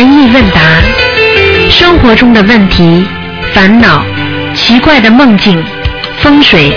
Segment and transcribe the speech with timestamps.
[0.00, 0.60] 意问答，
[1.70, 3.04] 生活中的问题、
[3.52, 4.04] 烦恼、
[4.54, 5.62] 奇怪的梦境、
[6.20, 6.72] 风水，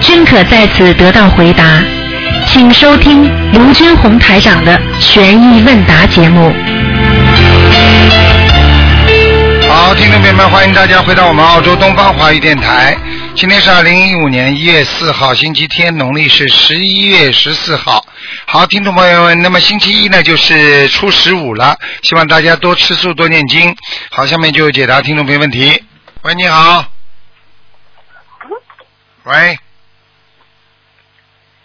[0.00, 1.82] 均可在此得到回答。
[2.46, 6.52] 请收听卢军红台长的悬疑问答节目。
[9.68, 12.96] 好，听众朋友们，欢迎大家回到我们澳洲东方华语电台。
[13.34, 18.04] 今天是二零一五年一月四号，星期天，农历是十一月十四号。
[18.52, 23.74] 好，听众朋友们，那么星期一呢就是初十五了，希望大家多吃素，多念经。
[24.10, 25.82] 好，下面就解答听众朋友问题。
[26.22, 26.84] 喂，你好。
[29.24, 29.58] 喂，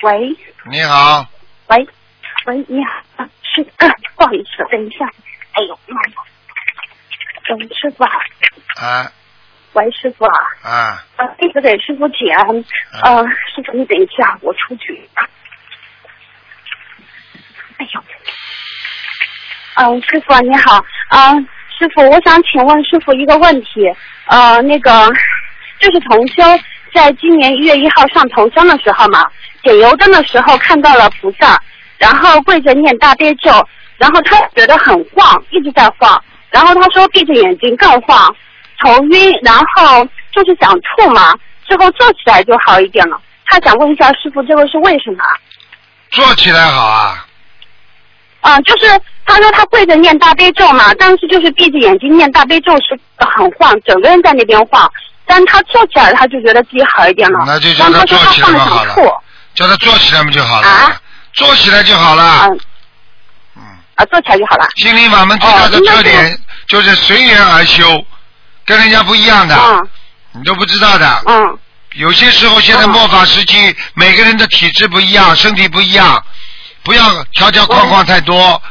[0.01, 0.37] 喂。
[0.71, 1.27] 你好，
[1.67, 1.85] 喂。
[2.45, 5.05] 喂，你好，啊是啊，不好意思，等一下，
[5.51, 6.15] 哎呦妈呀，
[7.49, 8.11] 嗯，师傅啊，
[8.79, 9.11] 啊。
[9.73, 10.33] 喂，师傅啊，
[10.63, 12.47] 啊，啊，弟子给师傅请安，
[13.03, 15.09] 呃，师傅你等一下，我出去。
[17.77, 18.01] 哎呦，
[19.75, 21.47] 嗯、师傅你好，嗯、
[21.77, 23.81] 师傅，我想请问师傅一个问题，
[24.25, 25.07] 呃，那个
[25.79, 26.43] 就是同修
[26.93, 29.23] 在今年一月一号上头香的时候嘛，
[29.61, 31.61] 点油灯的时候看到了菩萨，
[31.97, 33.51] 然后跪着念大悲咒，
[33.97, 36.19] 然后他觉得很晃，一直在晃，
[36.49, 38.35] 然后他说闭着眼睛更晃，
[38.79, 41.35] 头晕，然后就是想吐嘛，
[41.67, 43.21] 之后坐起来就好一点了。
[43.45, 45.23] 他想问一下师傅，这个是为什么？
[46.09, 47.26] 坐起来好啊。
[48.47, 48.87] 啊，就是
[49.25, 54.89] 他说他跪着念大悲咒嘛，但是就是闭着眼睛念大悲咒是很晃，整个人在那边晃。
[55.25, 57.43] 但他坐起来，他就觉得自己好一点了。
[57.45, 58.95] 那就叫他坐起来好了。
[59.53, 60.67] 叫他坐起来不就好了。
[60.67, 61.01] 啊
[61.33, 62.47] 坐起来就好了。
[62.47, 62.59] 嗯
[63.57, 63.61] 嗯。
[63.95, 64.65] 啊，坐起来就好了。
[64.77, 67.83] 心灵法门最大的特点就是随缘而修，
[68.65, 69.87] 跟人家不一样的，嗯
[70.33, 71.23] 你都不知道的。
[71.25, 71.59] 嗯
[71.95, 76.23] 有些时候，现在嗯末法时期，每个人的体质不一样，身体不一样，
[76.87, 78.61] 不要条条框框太多。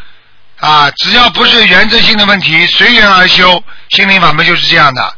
[0.58, 5.14] 啊，只要不是原则性的问题，随缘而修，心灵法门就是这样的。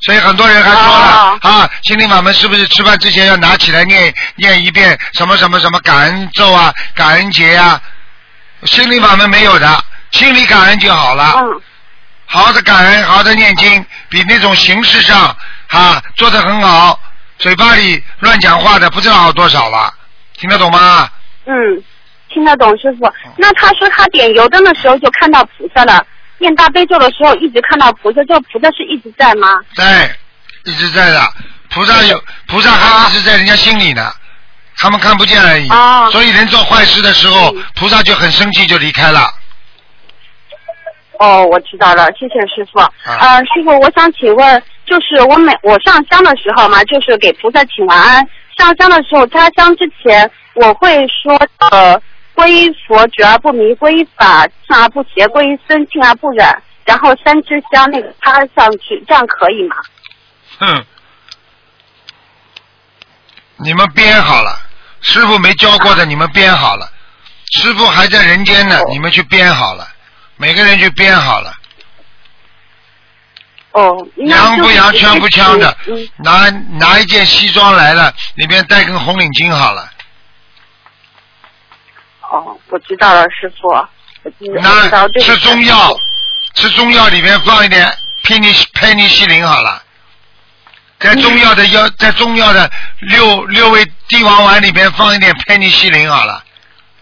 [0.00, 7.80] 所以很多人还说了、哦啊，心灵法门是不是吃饭之前要拿起来念念一遍什么什么什么感恩咒啊、感恩节啊？
[8.64, 11.34] 心灵法门没有的，心里感恩就好了。
[11.36, 11.60] 嗯
[12.26, 15.36] 好好的感恩，好好的念经，比那种形式上
[15.68, 16.98] 啊做的很好，
[17.38, 19.94] 嘴巴里乱讲话的不知道好多少了，
[20.38, 21.08] 听得懂吗？
[21.46, 21.52] 嗯，
[22.34, 23.10] 听得懂师傅。
[23.38, 26.04] 那他说他点油灯的时候就看到菩萨了，
[26.38, 29.48] 念大悲咒的时候一直看到菩萨，这个菩萨是一直在吗？
[29.74, 30.14] 在，
[30.64, 31.20] 一直在的，
[31.70, 34.12] 菩萨有菩萨还一直在人家心里呢，
[34.76, 35.68] 他们看不见而已。
[35.70, 39.20] 哦所以人做坏事的时候嗯，菩萨就很生气，就离开了。
[41.20, 42.80] 哦，我知道了，谢谢师傅。
[42.80, 48.28] 啊呃，师傅，我想请问，就是我每我上香的时候嘛，就是给菩萨请完安，
[48.58, 51.38] 上香的时候插香之前，我会说
[51.70, 52.00] 呃，
[52.34, 56.62] 皈依佛，觉而不迷；皈依法，正而不邪；皈依僧，静而不染。
[56.84, 59.76] 然后三支香那个插上去，这样可以吗？
[60.58, 60.84] 哼，
[63.56, 64.60] 你们编好了，
[65.00, 66.86] 师傅没教过的，你们编好了，
[67.56, 69.88] 师傅还在人间呢哦，你们去编好了，
[70.36, 71.54] 每个人去编好了。
[73.72, 79.90] 哦，那洋不洋，就是直接枪不枪的嗯，拿拿一件西装来了，里面带根红领巾好了，
[82.30, 83.68] 哦，我知道了，师傅。
[84.62, 85.94] 那吃中药，
[86.54, 87.86] 吃中药里面放一点
[88.22, 89.82] 佩尼佩尼西林好了，
[90.98, 92.70] 在中药的药，在中药的
[93.00, 96.42] 六六味地黄丸里面放一点佩尼西林好了，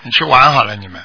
[0.03, 1.01] 你去玩好了你们。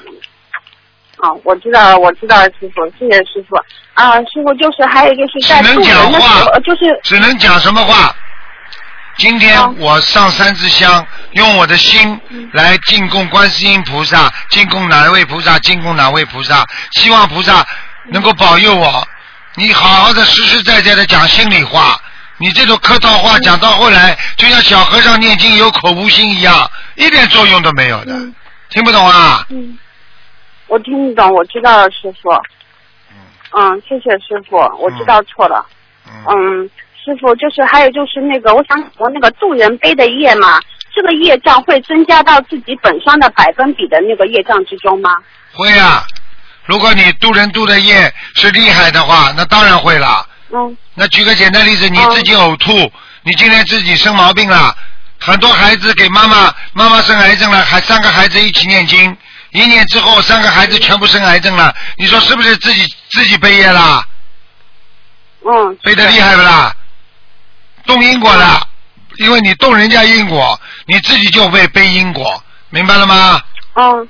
[1.18, 3.56] 哦，我知道了，我知道了，师傅，谢谢师傅。
[3.94, 8.16] 啊，师傅就是还有就是在只能讲话就是只能讲什么话？
[9.18, 12.20] 今天我上三支香，用我的心
[12.54, 17.66] 来进贡观世音菩萨，进贡哪位菩萨，进贡哪位菩萨，希望菩萨
[18.10, 19.08] 能够保佑我。
[19.56, 22.00] 你好好的、实实在在的讲心里话，
[22.38, 28.14] 你这种客套话讲到后来，就像小和尚念经有口无心一样，一点作用都没有的。
[28.14, 28.34] 嗯
[28.70, 29.46] 听不懂啊？
[29.50, 29.80] 嗯，
[30.68, 32.30] 我听不懂，我知道了，师傅。
[33.58, 35.66] 嗯，谢谢师傅，我知道错了。
[36.06, 36.70] 嗯，嗯，
[37.08, 40.60] 师傅就是还有就是那个，我想我那个渡人背的业嘛，
[40.94, 45.16] 这个业障会增加到自己本身的百分比的那个业障之中吗？
[45.54, 46.06] 会啊。
[46.66, 50.28] 如果你渡人渡的业是厉害的话，那当然会了。
[50.52, 52.74] 嗯那举个简单例子，你哦自己呕吐，
[53.24, 54.76] 你今天自己生毛病了，
[55.18, 59.16] 很多孩子给妈妈妈妈生癌症了，还三个孩子一起念经，
[59.52, 64.06] 一年之后三个孩子全部生癌症了，你说是不是自己自己背业啦？
[65.46, 66.76] 嗯，背的厉害不啦？
[67.88, 68.68] 动因果的，
[69.18, 73.42] 因为你动人家因果，你自己就会背因果，明白了吗？
[73.74, 74.08] 嗯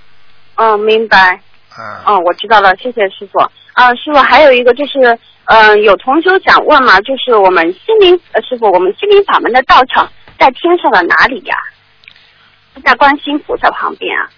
[0.56, 1.39] 嗯，明白。
[1.77, 3.39] 嗯，哦，我知道了，谢谢师傅。
[3.74, 11.56] 啊，师傅还有一个就是，嗯、有同学想问嘛，就是我们心灵呃师傅，我们心灵法门的道场在天上的哪里呀？
[12.83, 14.29] 在观世音菩萨旁边啊，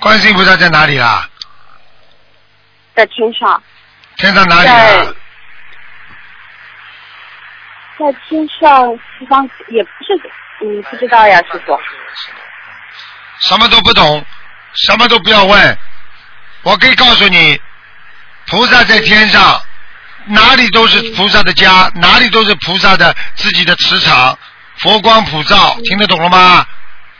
[0.00, 1.28] 观世音菩萨在哪里啊？
[2.94, 3.62] 在天上，
[4.16, 5.14] 天上哪里？
[8.02, 10.12] 在天上西方也不是，
[10.64, 11.78] 嗯，不知道呀，师傅。
[13.38, 14.26] 什么都不懂，
[14.74, 15.78] 什么都不要问。
[16.62, 17.60] 我可以告诉你，
[18.48, 19.62] 菩萨在天上，
[20.26, 24.36] 哪里都是菩萨的家，哪里都是菩萨的自己的磁场，
[24.78, 26.66] 佛光普照，听得懂了吗？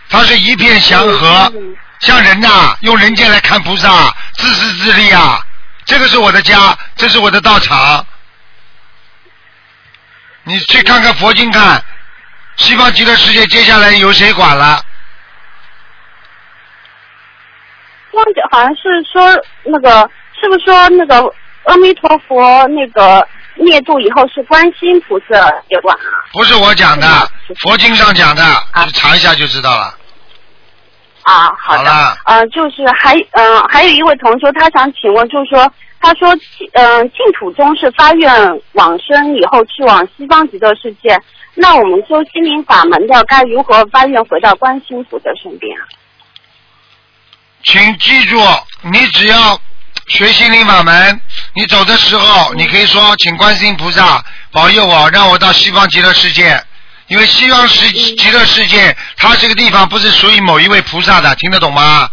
[0.08, 5.40] 它是一片祥和，嗯像人呐、用人间来看菩萨，自私自利啊。
[5.84, 8.05] 这个是我的家，这是我的道场。
[10.44, 11.83] 你去看看佛经看，
[12.56, 14.81] 西方极乐世界接下来由谁管了？
[18.12, 19.23] 忘记好像是说
[19.65, 20.11] 那个，
[20.41, 21.35] 是不是说那个
[21.65, 26.29] 阿弥陀佛那个灭度以后是观世音菩萨接管啊？
[26.33, 27.06] 不是我讲的，
[27.61, 29.94] 佛经上讲的，啊你查一下就知道了。
[31.23, 31.91] 啊，好的。
[31.91, 35.73] 好了呃，就是还嗯、呃还有一位同学，他想请问，就是说，
[36.03, 36.35] 他说
[36.73, 41.19] 嗯、呃净土宗是发愿往生以后去往西方极乐世界，
[41.55, 45.87] 那我们修心灵法门的该如何发愿回到观世音菩萨身边啊？
[47.63, 48.37] 请记住，
[48.83, 49.57] 你只要
[50.09, 51.21] 学心灵法门，
[51.55, 56.61] 你走的时候，你可以说，请观世音菩萨保佑我，让我到西方极乐世界。
[57.07, 62.09] 因为西方世极乐世界，它这个地方不是属于某一位菩萨的，听得懂吗？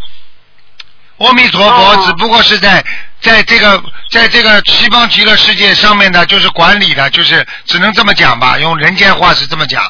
[1.17, 2.83] 阿弥陀佛哦只不过是在
[3.21, 3.81] 在这个
[4.11, 9.83] 在这个西方极乐世界上面的，就是管理的，就是只能这么讲吧，用人间话是这么讲，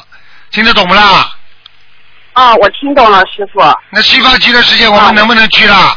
[0.50, 1.32] 听得懂不啦？
[2.32, 3.60] 啊，我听懂了，师傅，
[3.90, 5.96] 那西方极乐世界我啊们能不能去啦？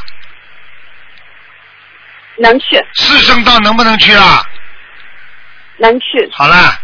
[2.38, 4.44] 能去，四圣道能不能去啦？
[5.78, 6.80] 能去，好啦，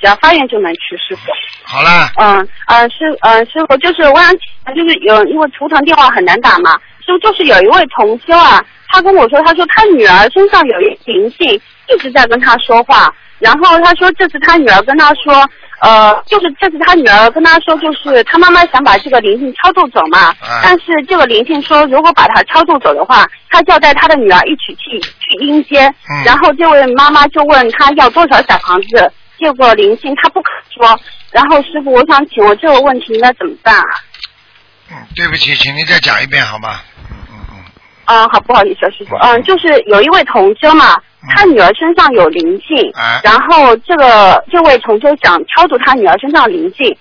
[0.00, 1.22] 只要发愿就能去，师傅。
[1.64, 6.76] 好啦，嗯呃师呃师傅，就是我想请就是有因为图腾电话很难打嘛，
[7.06, 15.34] 就就是有一位同修啊，他跟我说，他说他女儿身上有一灵性，一直在跟他说话，然后他说这次他女儿跟他说，
[15.80, 20.60] 呃，就是这次他女儿跟他说，就是他妈妈想把这个灵性超度走嘛，哎。
[20.62, 26.24] 但是这个灵性说如果把他超度走的话，他就要带他的女儿一起去去阴间，嗯。
[26.24, 30.98] 然后这位妈妈就问他要多少小房子，这个灵性他不肯说，
[31.32, 33.84] 然后师傅，我想请问这个问题应该怎么办啊？
[34.90, 36.80] 嗯，对不起，请您再讲一遍好吗？
[38.06, 40.96] 啊，好，不好意思，师傅，嗯，就是有一位同修嘛，
[41.34, 46.96] 他女儿身上有灵性，哎然后这个这位同修想超度他女儿身上的灵性，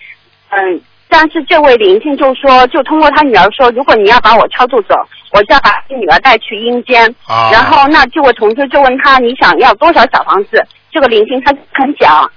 [0.50, 4.96] 嗯，但是这位灵性就说，就通过他女儿说，如果你要把我超度走，
[5.32, 7.04] 我就要把你女儿带去阴间。
[7.26, 10.66] 啊然后那这位同修就问他，你想要多少小房子？
[10.92, 12.30] 这个灵性他肯讲，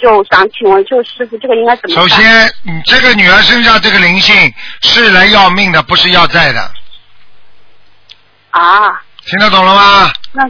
[0.00, 2.08] 就想请问，就师傅这个应该怎么办？
[2.08, 4.34] 首先，你这个女儿身上这个灵性
[4.80, 6.70] 是来要命的，不是要债的，
[8.50, 10.12] 啊，听得懂了吗？
[10.32, 10.44] 那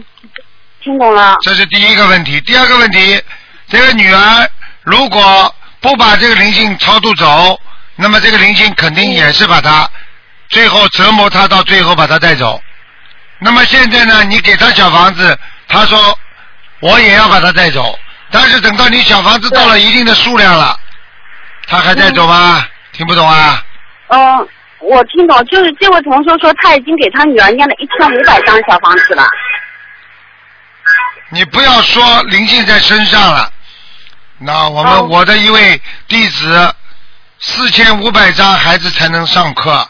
[0.83, 1.37] 听懂了。
[1.43, 2.41] 这是第一个问题。
[2.43, 3.23] 第二个问题，
[3.69, 4.51] 这个女儿
[4.83, 7.61] 如果不把这个灵性超度走，
[7.97, 9.89] 那么这个灵性肯定也是把她
[10.49, 12.61] 最后折磨她，到最后把她带走。
[13.41, 15.39] 那么现在呢，你给她小房子，
[15.69, 16.19] 她说
[16.81, 17.99] 我也要把她带走，
[18.31, 20.79] 但是等到你小房子到了一定的数量了，
[21.67, 22.65] 她还带走吗？
[22.93, 23.63] 听不懂啊？
[24.09, 24.49] 嗯，
[24.81, 29.27] 我听懂，就是这位同学说他已经给他女儿念了一千五百张小房子了。
[31.31, 33.53] 你不要说灵性在身上了，
[34.39, 36.75] 那我们、哦我的一位弟子，
[37.39, 39.87] 四千五百张孩子才能上课，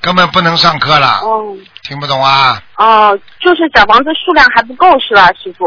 [0.00, 2.62] 根本不能上课了，哦听不懂啊？
[2.76, 5.66] 哦，就是小房子数量还不够是吧，师傅？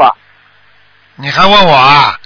[1.16, 2.18] 你还问我啊？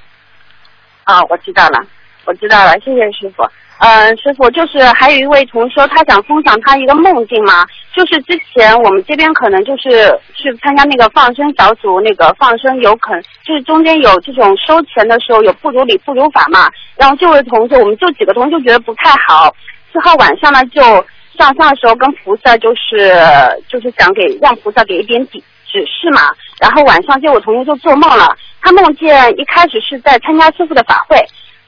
[1.03, 1.79] 啊，我知道了，
[2.25, 3.43] 我知道了，谢谢师傅。
[3.79, 7.63] 嗯，师傅，就是还有一位同修，他想分享他一个梦境嘛，
[7.95, 19.53] 就是之前我们这边可能就是去参加那个放生小组，那个放生有可能就是中间有这种收钱的时候有不如理不如法嘛，然后这位同学，我们就几个同学觉得不太好，
[19.93, 20.81] 之后晚上呢就
[21.37, 23.13] 上香的时候跟菩萨就是
[23.69, 31.15] 就是想给让菩萨给一点指指示嘛，然后晚上这位同学就做梦了，他梦见一开始是在参加师傅的法会。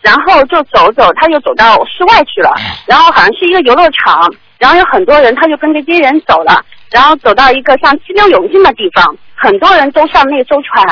[0.02, 2.52] 然后就走走，他就走到室外去了，
[2.86, 10.86] 然后好像是一个游乐场，然后有很多人，他就跟着这些人走了，然后走到一个像激流勇进的地方，很多人都上那艘船，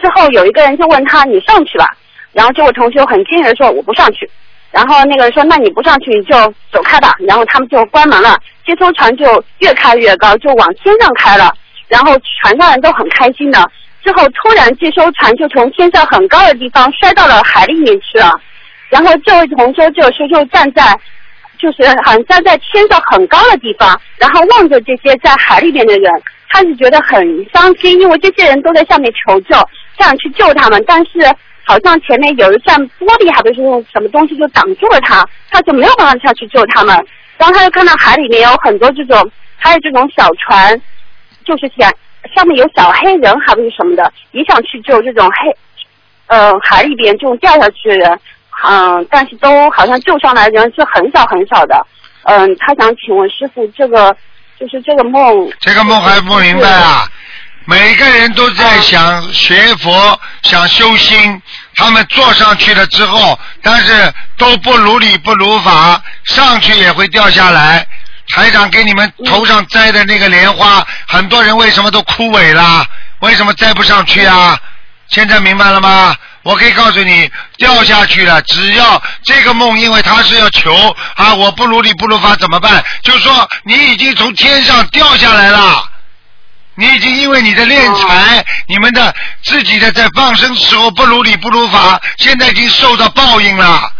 [0.00, 1.86] 之后有一个人就问他你上去吧，
[2.32, 4.30] 然后这位同学很坚决地说我不上去，
[4.70, 6.34] 然后那个人说那你不上去你就
[6.70, 11.52] 走开吧，然后他们就关门了，这艘船就越开越高，就往天上开了，
[11.88, 13.68] 然后船上人都很开心的。
[14.04, 18.32] 之后突然这艘船就从天上很高的地方摔到了海里面去了，
[18.92, 20.82] 然后这位同修这个时候就站在，
[21.58, 26.12] 就是好像站在天上很高的地方，然后望着这些在海里面的人，
[26.50, 27.18] 他是觉得很
[27.54, 29.56] 伤心，因为这些人都在下面求救，
[29.96, 31.24] 这样去救他们，但是
[31.64, 36.94] 好像前面有一扇玻璃还不是用什么东西就挡住了他，他就没有办法下去救他们。
[37.38, 40.78] 然后他就看到海里面有很多这种，还有这种小船，
[41.46, 41.90] 就是想
[42.34, 45.56] 上面有小黑人还不是什么的，也想去救这种黑，
[46.26, 48.20] 呃海里边这种掉下去的人，
[48.68, 51.86] 嗯，但是都好像救上来的人是很少很少的。
[52.24, 54.16] 嗯，他想请问师傅，这个
[54.58, 57.08] 就是这个梦，这个梦还不明白啊？
[57.64, 61.40] 每个人都在想学佛、想修心，
[61.76, 67.86] 他们坐上去了之后，但是都不如理不如法，上去也会掉下来。
[68.34, 72.84] 台长给你们头上摘的那个莲花，很多人为什么都枯萎了？
[73.20, 74.58] 为什么摘不上去啊？
[75.08, 76.14] 现在明白了吗？
[76.42, 78.40] 我可以告诉你，掉下去了。
[78.42, 80.74] 只要这个梦，因为他是要求
[81.16, 82.84] 啊，我不如理不如法怎么办？
[83.02, 85.88] 就是说，你已经从天上掉下来了。
[86.74, 93.92] 你已经因为你的敛财，你们的自己的在放生时候不如理不如法，现在已经受到报应了，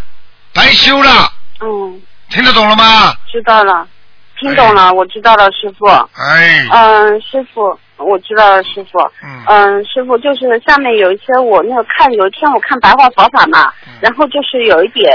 [0.55, 1.31] 白修了。
[1.61, 3.15] 嗯，听得懂了吗？
[3.31, 3.87] 知道了，
[4.41, 5.87] 听懂了，我知道了，师傅。
[5.87, 8.99] 哎，嗯，师傅，我知道了，师傅。
[9.23, 15.11] 嗯嗯，师傅，就是下面有一些我那个看，有一天我看白话佛法嘛，嗯然后就是有一点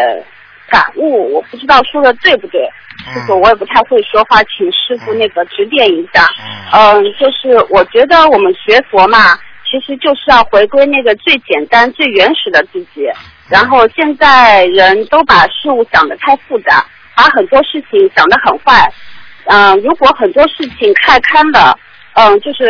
[0.69, 2.61] 感悟，我不知道说的对不对。
[3.13, 6.25] 师傅，我也不太会说话，请师傅那个指点一下。
[6.73, 13.07] 嗯嗯，就是我觉得我们学佛嘛，其实就是要回归那个最简单、最原始的自己。
[13.49, 16.83] 然后现在人都把事物想得太复杂，
[17.15, 18.91] 把很多事情想得很坏。
[19.45, 21.77] 嗯，如果很多事情看开了，
[22.19, 22.65] 嗯，就是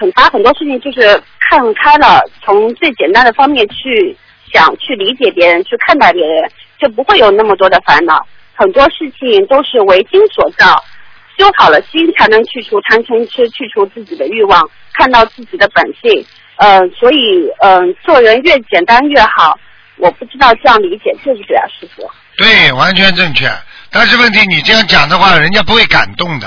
[0.00, 4.16] 很把很多事情就是看开了，从最简单的方面去
[4.50, 6.50] 想、去理解别人、去看待别人，
[6.80, 8.26] 就不会有那么多的烦恼。
[8.54, 10.82] 很多事情都是为心所造，
[11.36, 16.24] 修好了心才能去除贪嗔痴，去除自己的欲望，看到自己的本性。
[16.56, 19.58] 嗯、所以嗯、做人越简单越好。
[19.98, 22.10] 我不知道这样理解对不对啊，师傅？
[22.38, 23.46] 对，完全正确。
[23.90, 26.46] 但是问题，你这样讲的话，人家不会感动的。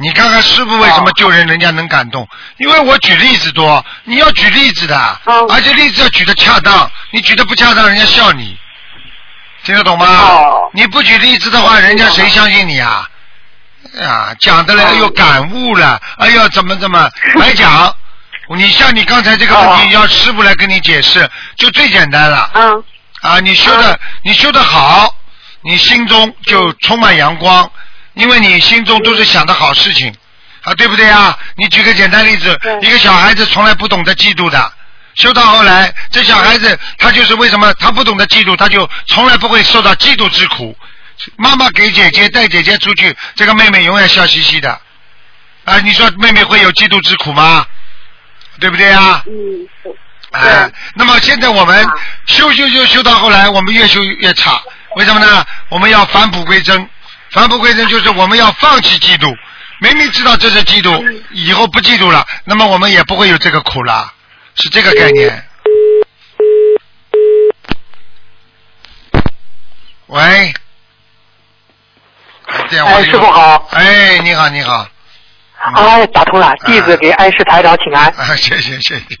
[0.00, 2.26] 你看看师傅为什么救人，人家能感动？
[2.56, 8.56] 因为我举例子多，你要举例子的，嗯而且例子要举的恰当，你举的不恰当，人家笑你，
[9.62, 10.06] 听得懂吗？
[10.06, 13.06] 哦你不举例子的话，人家谁相信你啊？
[14.00, 17.94] 啊，讲的了，哦哎呦感悟了，哎呦怎么怎么 来讲？
[18.56, 22.50] 你像你刚才这个问题，哦要师傅来跟你解释，就最简单了。
[22.54, 22.84] 嗯
[23.22, 25.14] 啊，你修的、你修的好，
[25.62, 27.70] 你心中就充满阳光，
[28.14, 30.14] 因为你心中都是想的好事情，
[30.62, 31.38] 啊，对不对啊？
[31.56, 34.72] 你举个简单例子，一个小孩子从来不懂得嫉妒的，
[35.14, 40.76] 修到后来，这小孩子他就是为什么他不懂得嫉妒，他就从来不会受到嫉妒之苦。
[41.36, 44.80] 妈妈给姐姐带姐姐出去，这个妹妹永远笑嘻嘻的，
[45.64, 47.66] 啊，你说妹妹会有嫉妒之苦吗？
[48.58, 49.22] 对不对啊？
[49.26, 49.32] 嗯，
[49.82, 49.96] 是
[50.32, 51.92] 哎，那么现在我们啊
[52.26, 54.60] 修修修修到后来，我们越修越差，
[54.96, 55.44] 为什么呢？
[55.68, 56.88] 我们要返璞归真，
[57.32, 59.34] 返璞归真就是我们要放弃嫉妒，
[59.80, 64.12] 明明知道这是嫉妒，以后不嫉妒了，那么我们也不会有这个苦了，
[64.56, 65.46] 是这个概念。
[70.08, 70.52] 喂，
[72.68, 73.68] 电话哎，师傅好。
[73.70, 74.88] 哎，你好，你好，
[75.60, 78.08] 哎，打通了，弟子给安师台长请安。
[78.08, 79.14] 啊，谢谢谢谢。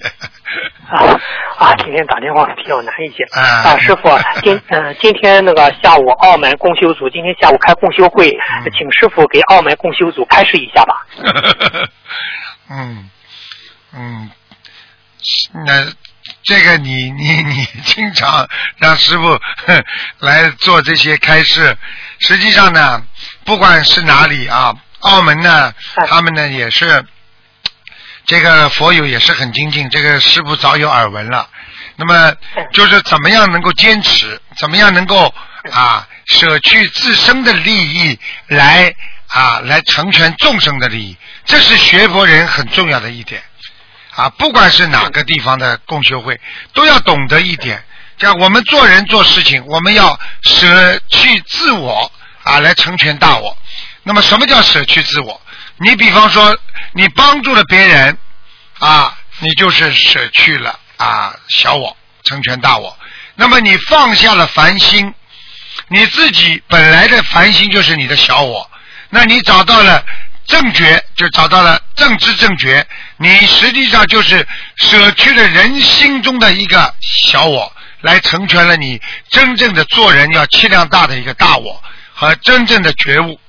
[0.88, 1.20] 啊
[1.58, 3.22] 啊，今天打电话比较难一些。
[3.38, 4.08] 啊啊，师傅，
[4.42, 11.06] 今嗯、今天那个下午澳门共修组今天下午开共修会，嗯请师傅给澳门共修组开示一下吧。
[12.70, 13.10] 嗯
[13.94, 14.30] 嗯，
[15.66, 15.92] 那
[16.42, 19.84] 这个你你你经常让师傅哼
[20.18, 21.76] 来做这些开示，
[22.18, 23.02] 实际上呢，
[23.44, 27.04] 不管是哪里啊，澳门呢，哎他们呢也是。
[28.26, 31.48] 这个佛友也是很精进，这个师傅早有耳闻了。
[31.96, 32.32] 那么
[32.72, 35.34] 就是怎么样能够坚持，怎么样能够
[35.72, 38.94] 啊舍去自身的利益来
[39.26, 43.42] 啊来成全众生的利益，这是学佛人很重要的一点
[44.14, 44.28] 啊。
[44.28, 46.40] 不管是哪个地方的共修会，
[46.72, 47.82] 都要懂得一点，
[48.18, 52.12] 像我们做人做事情，我们要舍去自我
[52.44, 53.56] 啊来成全大我。
[54.02, 55.40] 那么什么叫舍去自我？
[55.76, 56.58] 你比方说，
[56.92, 58.16] 你帮助了别人
[58.78, 62.96] 啊，你就是舍去了啊小我，成全大我。
[63.34, 65.14] 那么你放下了烦心
[65.88, 68.70] 你自己本来的凡心就是你的小我，
[69.08, 70.04] 那你找到了
[70.46, 83.40] 正觉，就找到了正知正觉，你实际上就是舍去了人心中的一个小我，来成全了你真正的做人要气量大的一个大我和真正的觉悟。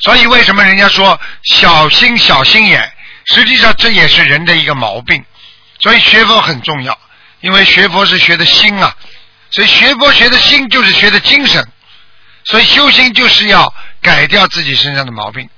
[0.00, 2.92] 所以为什么人家说小心小心眼？
[3.26, 5.24] 实际上这也是人的一个毛病。
[5.80, 6.98] 所以学佛很重要，
[7.40, 8.94] 因为学佛是学的心啊。
[9.50, 11.66] 所以学佛学的心就是学的精神。
[12.44, 15.48] 所以修心就是要改掉自己身上的毛病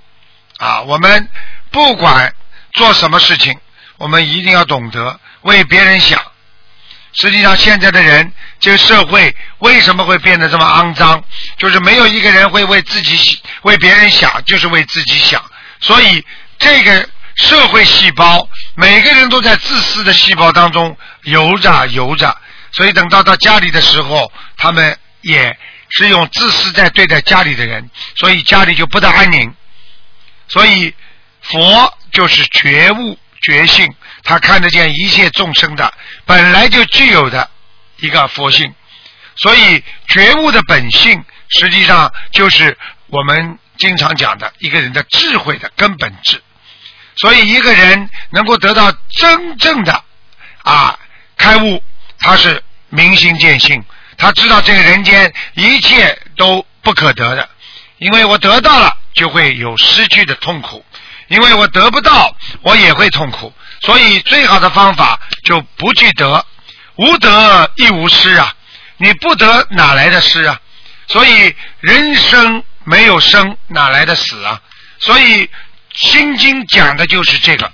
[0.56, 0.80] 啊！
[0.82, 1.28] 我们
[1.70, 2.34] 不管
[2.72, 3.58] 做什么事情，
[3.98, 6.22] 我们一定要懂得为别人想。
[7.12, 11.22] 实际上，现在的人，这个社会为什么会变得这么肮脏？
[11.56, 15.42] 就是没有一个人会为自己、为别人想，就是为自己想。
[15.80, 16.24] 所以，
[16.58, 22.36] 这个社会细胞，每个人都在自私的细胞当中游着游着。
[22.72, 25.58] 所以，等到到家里的时候，他们也。
[25.90, 29.54] 是用自私在对待家里的人，所以家里就不得安宁。
[30.46, 30.94] 所以
[31.40, 33.90] 佛就是觉悟、觉性，
[34.22, 35.92] 他看得见一切众生的
[36.26, 37.48] 本来就具有的
[37.98, 38.74] 一个佛性。
[39.36, 46.42] 所以觉悟的本性，实际上就是我们经常讲的一个人的智慧的根本质。
[47.16, 50.04] 所以一个人能够得到真正的
[50.62, 50.98] 啊
[51.36, 51.82] 开悟，
[52.18, 53.84] 他是明心见性。
[54.16, 57.48] 他知道这个人间一切都不可得的，
[57.98, 60.84] 因为我得到了就会有失去的痛苦，
[61.28, 66.44] 因为我得不到我也会痛苦，所以最好的方法就不去得，
[66.96, 68.54] 无得亦无失啊！
[68.96, 70.60] 你不得哪来的失啊？
[71.06, 74.60] 所以人生没有生哪来的死啊？
[74.98, 75.48] 所以
[75.94, 77.72] 心经讲的就是这个，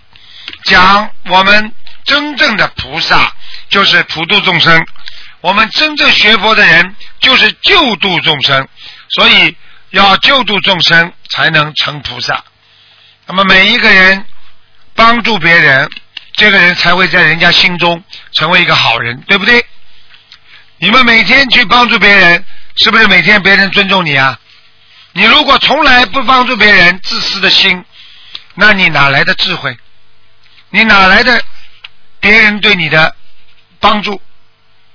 [0.65, 1.73] 讲我们
[2.05, 3.33] 真正的菩萨
[3.71, 4.87] 就是普度众生。
[5.41, 8.69] 我们真正学佛的人就是救度众生，
[9.09, 9.57] 所以
[9.91, 12.43] 要救度众生才能成菩萨。
[13.27, 14.25] 那么每一个人
[14.95, 15.91] 帮助别人，
[16.35, 19.65] 这个人才会在人家心中成为一个好人，对不对？
[20.79, 22.45] 你们每天去帮助别人，
[22.77, 24.39] 是不是每天别人尊重你啊？
[25.13, 27.85] 你如果从来不帮助别人，自私的心，
[28.55, 29.77] 那你哪来的智慧？
[30.71, 31.43] 你哪来的
[32.21, 33.15] 别人对你的
[33.79, 34.21] 帮助？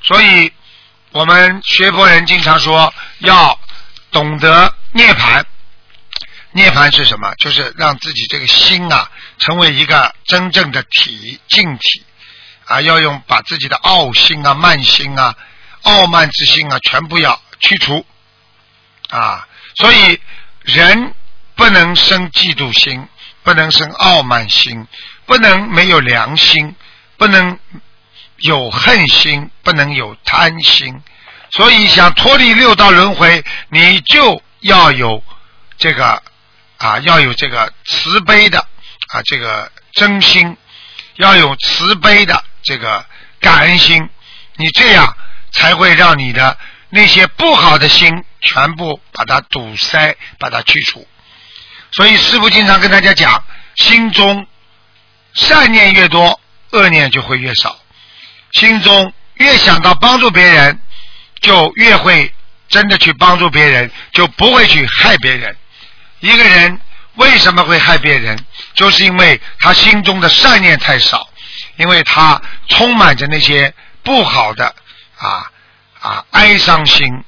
[0.01, 0.51] 所以，
[1.11, 3.57] 我们学佛人经常说要
[4.11, 5.43] 懂得涅槃。
[6.51, 7.33] 涅槃是什么？
[7.37, 12.03] 就是让自己这个心啊，成为一个真正的体净体
[12.65, 15.35] 啊，要用把自己的傲心啊、慢心啊、
[15.83, 18.05] 傲慢之心啊，全部要去除
[19.09, 19.47] 啊。
[19.75, 20.19] 所以，
[20.63, 21.13] 人
[21.55, 23.07] 不能生嫉妒心，
[23.43, 24.85] 不能生傲慢心，
[25.25, 26.75] 不能没有良心，
[27.17, 27.57] 不能。
[28.43, 31.01] 有恨心，不能有贪心，
[31.51, 35.21] 所以想脱离六道轮回，你就要有
[35.77, 36.23] 这个
[36.77, 38.65] 啊，要有这个慈悲的
[39.09, 40.55] 啊，这个真心，
[41.15, 43.05] 要有慈悲的这个
[43.39, 44.07] 感恩心，
[44.55, 45.15] 你这样
[45.51, 46.57] 才会让你的
[46.89, 51.07] 那些不好的心全部把它堵塞，把它去除。
[51.91, 53.43] 所以师父经常跟大家讲，
[53.77, 54.45] 心中
[55.33, 56.39] 善念越多，
[56.71, 57.79] 恶念就会越少。
[58.51, 60.79] 心中越想到帮助别人，
[61.41, 62.31] 就越会
[62.67, 65.57] 真的去帮助别人，就不会去害别人。
[66.19, 66.79] 一个人
[67.15, 68.37] 为什么会害别人？
[68.73, 71.29] 就是因为他心中的善念太少，
[71.77, 74.73] 因为他充满着那些不好的
[75.17, 75.51] 啊
[75.99, 77.23] 啊哀伤心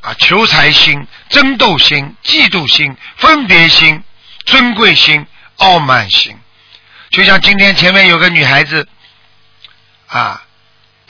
[0.00, 4.02] 啊求财心、争斗心、嫉妒心、分别心、
[4.44, 6.38] 尊贵心、傲慢心。
[7.10, 8.88] 就像今天前面有个女孩子
[10.06, 10.42] 啊。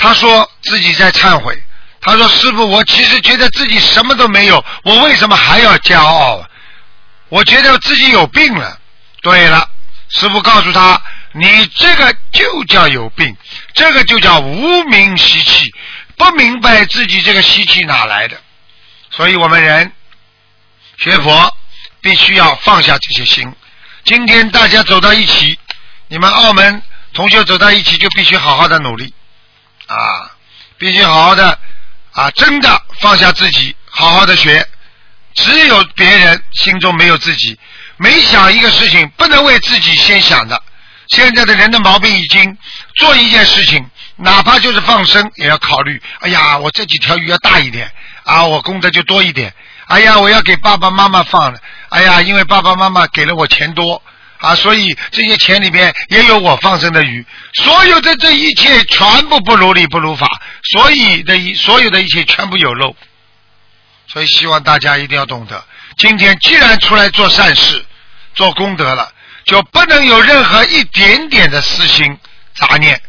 [0.00, 1.60] 他说自己在忏悔。
[2.00, 6.46] 他说：“师傅，我其实觉得自己什么都没有，我为什么还要骄傲？
[7.28, 8.77] 我觉得自己有病了。”
[9.20, 9.68] 对了，
[10.08, 11.00] 师傅告诉他
[11.32, 13.36] ：“你这个就叫有病，
[13.74, 15.74] 这个就叫无名习气，
[16.16, 18.40] 不明白自己这个习气哪来的。”
[19.10, 19.92] 所以我们人
[20.98, 21.56] 学佛
[22.00, 23.52] 必须要放下这些心。
[24.04, 25.58] 今天大家走到一起，
[26.08, 29.12] 你们澳门同学走到一起，就必须好好的努力。
[29.86, 30.30] 啊，
[30.76, 31.58] 必须好好的
[32.12, 32.30] 啊！
[32.32, 34.66] 真的放下自己，好好的学。
[35.34, 37.58] 只有别人心中没有自己，
[37.98, 40.60] 每想一个事情不能为自己先想的。
[41.08, 42.56] 现在的人的毛病已经
[42.96, 43.84] 做一件事情，
[44.16, 46.00] 哪怕就是放生，也要考虑。
[46.20, 47.90] 哎呀，我这几条鱼要大一点
[48.24, 49.52] 啊，我功德就多一点。
[49.86, 51.58] 哎呀，我要给爸爸妈妈放了。
[51.88, 54.02] 哎呀，因为爸爸妈妈给了我钱多。
[54.38, 60.28] 啊，所以这些钱里边也有我放生的鱼，所有的这一切全部不如理不如法，
[60.62, 62.94] 所以的一所有的一切全部有漏，
[64.06, 65.64] 所以希望大家一定要懂得，
[65.96, 67.84] 今天既然出来做善事、
[68.38, 69.10] 做功德了，
[69.44, 72.16] 就不能有任何一点点的私心
[72.54, 73.00] 杂念，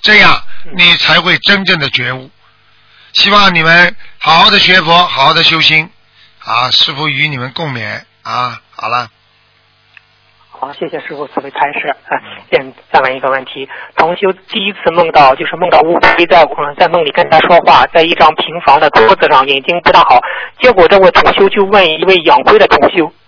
[0.00, 0.42] 这样
[0.76, 2.28] 你才会真正的觉悟。
[3.12, 5.88] 希望你们好好的学佛，好好的修心。
[6.44, 8.60] 啊，师傅与你们共勉啊！
[8.74, 9.06] 好了，
[10.50, 11.88] 好，谢谢师傅慈悲开示。
[11.88, 12.18] 啊，
[12.50, 16.44] 现再问一个问题：同修第一次梦到，就是梦到乌龟在
[16.76, 20.18] 在梦里跟他说话，在一张平房的桌子上，眼睛不大好。
[20.60, 23.21] 结果这位同修就问一位养龟的同修，嗯。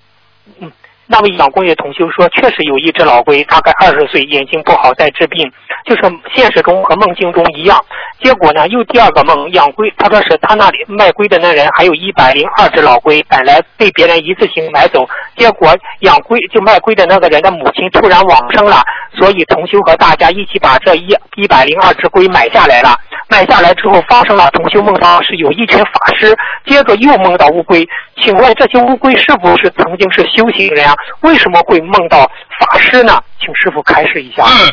[1.15, 5.49] 那位养龟的同修说，确实有一只老龟，大概二十岁，眼睛不好，在治病，
[5.87, 6.03] 就是
[6.35, 7.81] 现实中和梦境中一样。
[8.21, 18.83] 结果呢，又第二个梦，养龟，他说是他那里卖龟的那人还有一百零二只老龟，本来被别人一次性买走，结果养龟就卖龟的那个人的母亲突然往生了，
[19.17, 22.99] 所以同修和大家一起把这一一百零二只龟买下来了。
[23.29, 27.87] 买下来之后，发生了同修梦到是有一群法师，接着又梦到乌龟。
[28.23, 30.95] 请问这些乌龟是不是曾经是修行人啊？
[31.21, 33.23] 为什么会梦到法师呢？
[33.41, 34.45] 请师傅开示一下。
[34.45, 34.73] 嗯，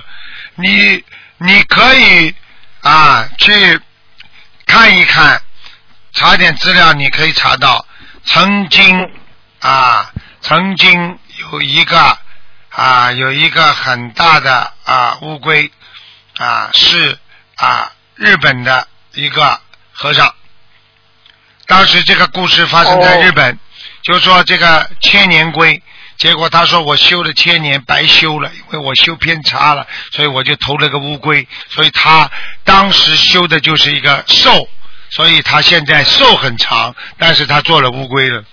[0.56, 1.04] 你
[1.38, 2.36] 你可以
[2.82, 3.80] 啊去
[4.68, 5.42] 看一看，
[6.12, 7.86] 查点资料，你可以查到
[8.26, 9.10] 曾经
[9.62, 10.12] 啊
[10.42, 11.18] 曾经
[11.52, 11.98] 有一个
[12.70, 15.72] 啊有一个很大的啊乌龟
[16.38, 17.18] 啊是
[17.56, 17.92] 啊。
[18.22, 19.60] 日本的一个
[19.92, 20.32] 和尚，
[21.66, 23.58] 当时这个故事发生在日本，
[24.04, 25.82] 就说这个千年龟，
[26.18, 32.30] 结果他说我修了千年白修了，因为我修偏差了，所以我就投了个乌龟，所以他
[32.64, 34.70] 当时修的就是一个寿，
[35.10, 38.44] 所以他现在寿很长，但是他做了乌龟了。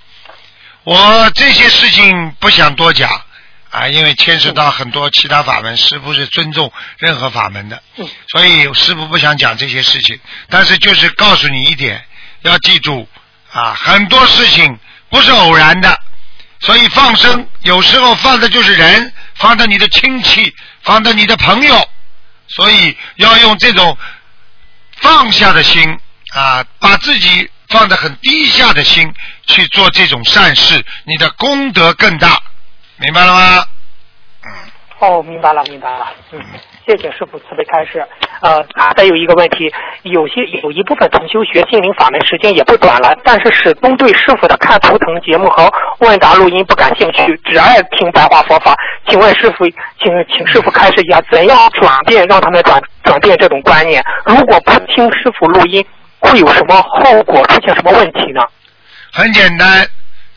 [0.84, 3.22] 我这些事情不想多讲。
[3.70, 7.82] 啊，因为牵涉到很多其他法门，师傅是尊重任何法门的，
[8.28, 10.18] 所以师傅不想讲这些事情。
[10.48, 12.02] 但是就是告诉你一点，
[12.42, 13.06] 要记住
[13.52, 14.78] 啊，很多事情
[15.10, 16.00] 不是偶然的，
[16.60, 21.88] 所以放生有时候放的就是人，放的你的亲戚，放的你的朋友，
[22.48, 23.98] 所以要用这种
[24.96, 25.98] 放下的心
[26.34, 29.12] 啊，把自己放得很低下的心
[29.46, 32.42] 去做这种善事，你的功德更大。
[32.98, 33.64] 明白了吗？
[34.44, 34.52] 嗯。
[35.00, 36.08] 哦，明白了，明白了。
[36.32, 36.40] 嗯，
[36.84, 38.04] 谢谢师傅慈悲开示。
[38.40, 38.60] 呃，
[38.96, 48.74] 再有一个问题，有些有一部分同修学心灵法门时间也不短了，但是始终对师傅的看图腾节目和问答录音不感兴趣，只爱听白话佛法。
[49.06, 49.64] 请问师傅，
[50.00, 54.04] 请请师傅开示一下，怎样转变让他们转转变这种观念？
[54.24, 55.86] 如果不听师傅录音，
[56.18, 57.46] 会有什么后果？
[57.46, 58.42] 出现什么问题呢？
[59.12, 59.86] 很简单，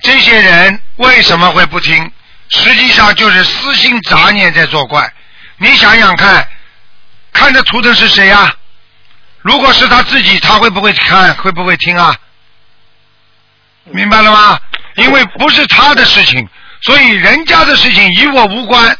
[0.04, 2.12] 这些人为什么会不听？
[2.52, 5.12] 实际上就是私心杂念在作怪。
[5.58, 6.48] 你想想看，
[7.34, 8.54] 看这图腾是谁呀？
[9.42, 11.34] 如果是他自己，他会不会看？
[11.36, 12.16] 会不会听啊？
[13.86, 14.60] 明白了吗？
[14.96, 16.48] 因为不是他的事情，
[16.82, 18.98] 所以人家的事情与我无关。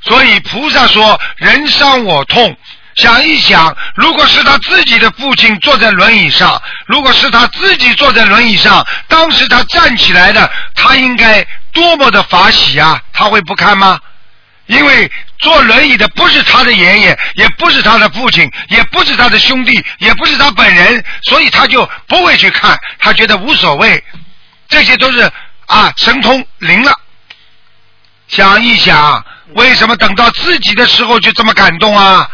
[0.00, 2.56] 所以菩萨说：“人伤我痛。”
[2.94, 11.46] 想一想，如果是他自己的父亲坐在轮椅上，如果是他自己坐在轮椅上，当时他站起来的，他应该
[11.78, 13.00] 多么的法喜啊！
[13.12, 14.00] 他会不看吗？
[14.66, 24.02] 因为坐轮椅的不是他的爷爷，也不是他的父亲，也不是他的兄弟，也不是他本人，所以他就不会去看，他觉得无所谓。
[24.68, 25.30] 这些都是
[25.66, 26.92] 啊，神通灵了。
[28.26, 32.28] 想一想，为什么等到自己的时候就这么感动啊？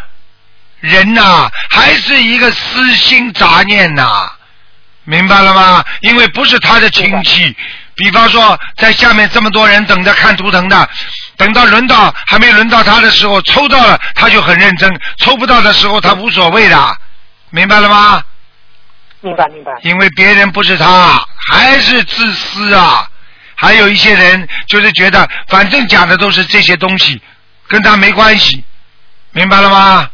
[0.81, 4.33] 人呐，还是一个私心杂念呐，
[5.05, 5.85] 明白了吗？
[6.01, 7.55] 因为不是他的亲戚。
[7.97, 10.89] 比方说，在下面这么多人等着看图腾的，
[11.37, 16.97] 等到轮到还没轮到他的时候，抽到了他就很认真；抽不到的时候，他无所谓的，
[17.51, 18.23] 明白了吗？
[19.21, 19.73] 明白明白。
[19.83, 23.09] 因为别人不是他，还是自私啊！
[23.55, 27.23] 还有一些人就是觉得，反正讲的都是这些东西，
[27.69, 28.65] 跟他没关系，
[29.33, 30.11] 明白了吗？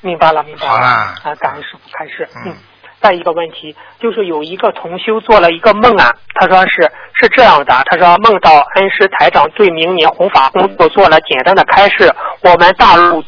[0.00, 0.86] 明白了，明白了。
[0.86, 2.28] 啊，感恩师傅开示。
[2.46, 2.56] 嗯。
[3.00, 6.82] 再一个问题，就是有一个同修做了一个梦啊，他说是
[7.20, 13.22] 是这样的，他说梦到恩师台长对明年弘法工作做了简单的开示，我们大陆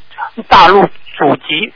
[0.48, 0.86] 大陆。
[1.20, 1.70] 祖籍，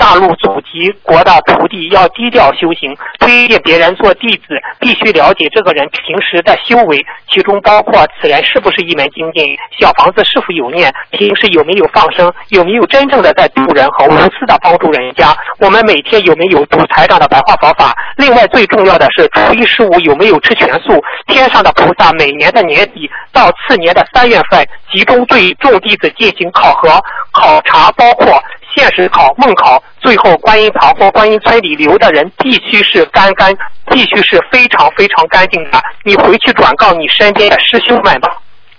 [0.00, 15.36] 大陆祖籍国的徒弟要低调修行，推荐别人做弟子，必须了解这个人平时的修为，其中包括此人是不是一门精进，小房子是否有念，平时有没有放生，有没有真正的在度人和无私的帮助人家。
[15.58, 17.94] 我们每天有没有读财长的白话佛法？
[18.16, 20.98] 另外最重要的是初一十五有没有吃全素？
[21.26, 26.88] 天上的菩萨每年的年底到次年的三月份，集中对众弟子进行考核
[27.32, 28.42] 考察，包括。
[28.74, 33.54] 现实考、梦考，最后观音堂或观音村里留的人必须是干干，
[33.86, 35.82] 必须是非常非常干净的。
[36.04, 38.28] 你回去转告你身边的师兄们吧，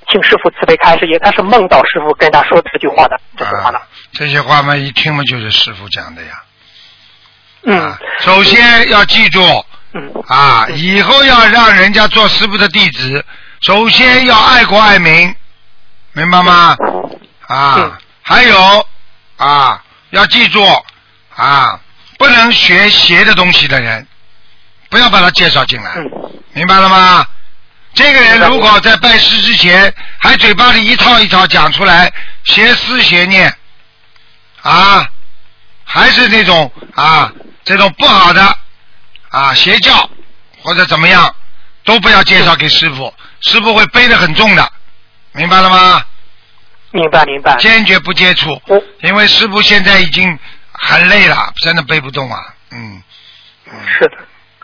[0.10, 1.08] 请师傅慈悲开示。
[1.08, 3.78] 也他是梦到师傅跟他说这句话的，这句话的。
[3.78, 6.30] 啊，这些话嘛，一听嘛就是师傅讲的呀。
[7.64, 9.40] 嗯啊，首先要记住
[9.94, 13.24] 嗯啊，以后要让人家做师傅的弟子，
[13.62, 15.36] 首先要爱国爱民，
[16.14, 16.76] 明白吗？
[17.48, 18.88] 啊嗯，还有
[19.42, 20.64] 啊，要记住
[21.36, 21.80] 啊，
[22.20, 24.08] 不能学邪的东西的人，
[24.88, 26.06] 不要把他介绍进来，嗯
[26.54, 27.26] 明白了吗？
[27.96, 33.52] 这个人如果在拜师之前还嘴巴里一套一套讲出来，邪思邪念
[34.62, 35.10] 啊，
[35.84, 37.32] 还是那种啊
[37.64, 38.58] 这种不好的
[39.30, 40.08] 啊邪教
[40.62, 41.36] 或者怎么样，
[41.84, 44.72] 都不要介绍给师傅，师傅会背得很重的，
[45.32, 46.06] 明白了吗？
[46.92, 47.56] 明白明白。
[47.58, 50.38] 坚决不接触，我因为师傅现在已经
[50.72, 52.38] 很累了，真的背不动啊，
[52.72, 53.02] 嗯，
[53.88, 54.18] 是的，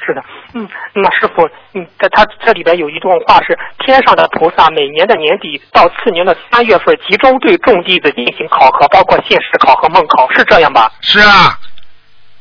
[0.06, 0.22] 是的，
[0.54, 10.92] 嗯，那师傅，嗯，在他这里边有一段话是：天上的菩萨每年的年底到次年的三月份，集中对众弟子进行考核，包括现实考和梦考，是这样吧？
[11.02, 11.58] 是啊，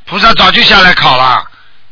[0.06, 1.44] 菩萨早就下来考了，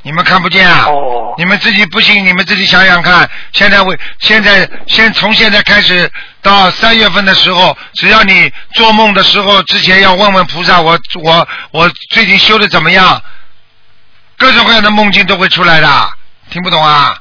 [0.03, 0.87] 你们看不见啊？
[0.89, 3.29] 哦你们自己不信，你们自己想想看。
[3.51, 6.09] 现在为现在先从现在开始
[6.45, 13.21] 到三月份的时候，只要你做梦的时候之前要问问菩萨，我我我最近修的怎么样？
[14.37, 15.89] 各种各样的梦境都会出来的，
[16.51, 17.17] 听不懂啊？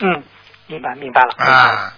[0.00, 0.22] 嗯，
[0.66, 1.34] 明白明白了。
[1.38, 1.92] 啊，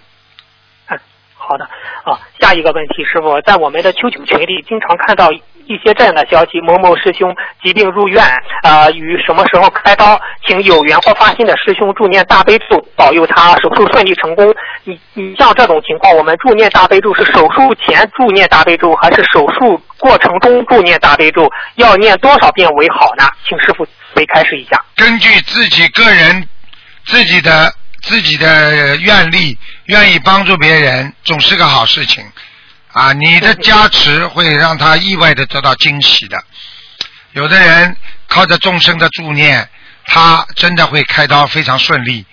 [0.89, 0.99] 嗯，
[1.35, 1.65] 好的
[2.03, 2.19] 啊。
[2.39, 5.29] 下一个问题，师傅，在我们的 QQ 群里经常看到
[5.69, 8.25] 一些这样的消息：某某师兄疾病入院，
[8.63, 14.51] 啊，于什么时候开刀，请有缘或发心的师兄助念大悲咒，保佑他手术顺利成功。
[14.83, 21.47] 你你像这种情况，我们助念大悲咒是手术前助念大悲咒，还是手术过程中助念大悲咒？
[21.75, 23.23] 要念多少遍为好呢？
[23.47, 24.83] 请师傅为开示一下。
[24.95, 26.47] 根据自己个人
[27.05, 29.55] 自己的自己的愿力，
[29.85, 32.23] 愿意帮助别人，总是个好事情
[32.91, 33.13] 啊！
[33.13, 36.43] 你的加持会让他意外的得到惊喜的。
[37.33, 37.95] 有的人
[38.27, 39.69] 靠着众生的助念，
[40.05, 42.25] 他真的会开刀非常顺利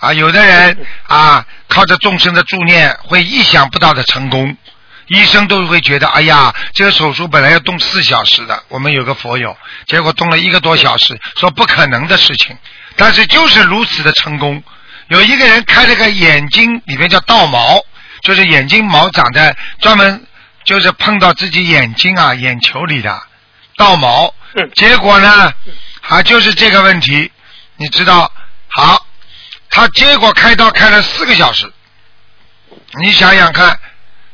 [0.00, 0.12] 啊！
[0.12, 4.56] 有的人啊，靠着众生的助念，会意想不到的成功。
[5.06, 12.56] 医生都会觉得，哎呀，这个手术本来要动四小时的，我们有个佛友，结果动了一个多小时，说不可能的事情，
[12.96, 14.62] 但是就是如此的成功。
[15.08, 17.84] 有一个人开了个眼睛里面叫倒毛，
[18.22, 20.26] 就是眼睛毛长在专门
[20.64, 23.22] 就是碰到自己眼睛啊眼球里的
[23.76, 25.52] 倒毛，嗯结果呢，
[26.02, 27.30] 啊就是这个问题，
[27.76, 28.30] 你知道，
[28.68, 29.06] 好，
[29.70, 31.72] 他结果开刀开了四个小时，
[33.00, 33.78] 你想想看，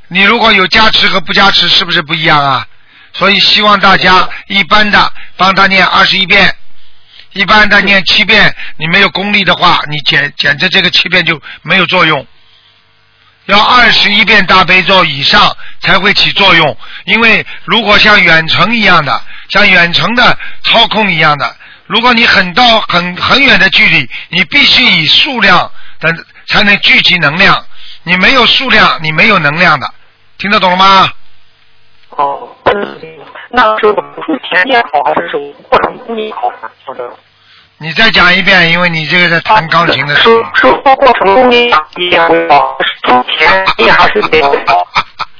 [0.08, 2.66] 你如果有加持和不加持，是不是不一样啊？
[3.12, 6.54] 所以希望大家一般的帮他念二十一遍，
[7.32, 8.54] 一般的念七遍。
[8.76, 12.26] 你没有功力的话，你简简直这个七遍就没有作用。
[13.46, 21.56] 要二十一遍大悲咒以上才会起作用，因为如果像远程一样的，像远程的操控一样的，
[21.86, 26.12] 如果你很到很很远的距离，你必须以数量的
[26.46, 27.64] 才能聚集能量，
[28.02, 29.88] 你没有数量，你没有能量的，
[30.38, 31.10] 听得懂了吗？
[32.10, 32.48] 哦，
[33.50, 36.50] 那是手术前念好还是说过程中念好？
[36.84, 37.16] 或者
[37.78, 40.54] 你再讲一遍，因为你这个在弹钢琴的时手候。
[40.54, 44.86] 手术过程中念念为好，手术前念还是念为好？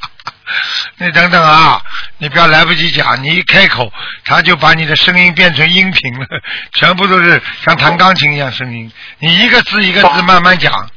[0.98, 1.80] 你等等啊，
[2.18, 3.90] 你不要来不及讲，你一开口，
[4.24, 6.26] 他就把你的声音变成音频了，
[6.72, 8.90] 全部都是像弹钢琴一样声音。
[9.18, 10.88] 你一个字一个字慢慢讲，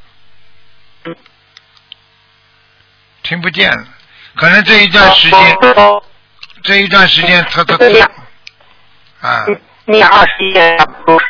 [3.24, 3.84] 听不见了。
[4.36, 5.58] 可能这一段时间，
[6.64, 7.76] 这一段时间他他
[9.22, 9.46] 啊，
[9.90, 11.26] 念二十一遍不是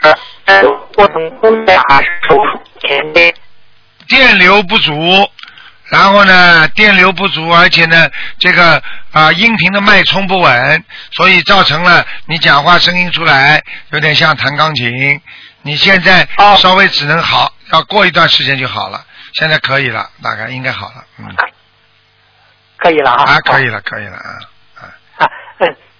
[0.95, 3.34] 过程中念还是手术前的？
[4.08, 5.30] 电流不足，
[5.89, 15.22] 然后呢，电流不足，而且呢，这个啊、音频的脉冲不稳，所以造成了你讲话声音出来有点像弹钢琴。
[15.62, 19.06] 你现在哦稍微只能好，要过一段时间就好了。
[19.34, 21.36] 现在可以了，大概应该好了，嗯，
[22.78, 23.24] 可以了啊。
[23.24, 24.39] 啊，可以了，可以了啊，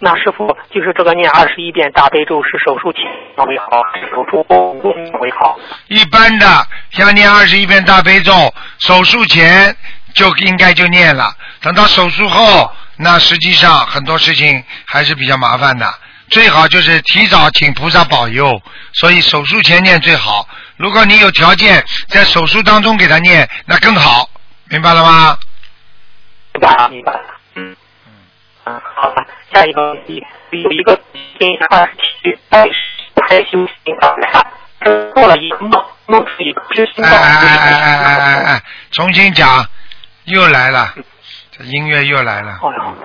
[0.02, 3.04] 那师傅就是这个念二十一遍大悲咒是手术前
[3.46, 4.72] 为好，手术后
[5.20, 5.60] 为好？
[5.88, 8.32] 一般的像念二十一遍大悲咒，
[8.80, 9.76] 手术前
[10.14, 15.94] 就应该就念了，等到手术后，那实际上很多事情还是比较麻烦的。
[16.30, 18.62] 最好就是提早请菩萨保佑，
[18.94, 20.48] 所以手术前念最好。
[20.78, 24.30] 如果你有条件在手术当中给他念，那更好，
[24.70, 25.38] 明白了吗？
[26.54, 27.39] 明白了，明白了。
[28.96, 29.26] 好吧。
[29.54, 31.00] 下一个问题，有一个
[31.40, 32.72] 今年二十七岁，
[33.28, 39.66] 还修行法门，做了一个梦，梦是一个知心哎哎哎哎哎哎哎，重新讲，
[40.26, 40.94] 又来了，
[41.52, 42.60] 这音乐又来了。
[42.62, 42.96] 哦哟，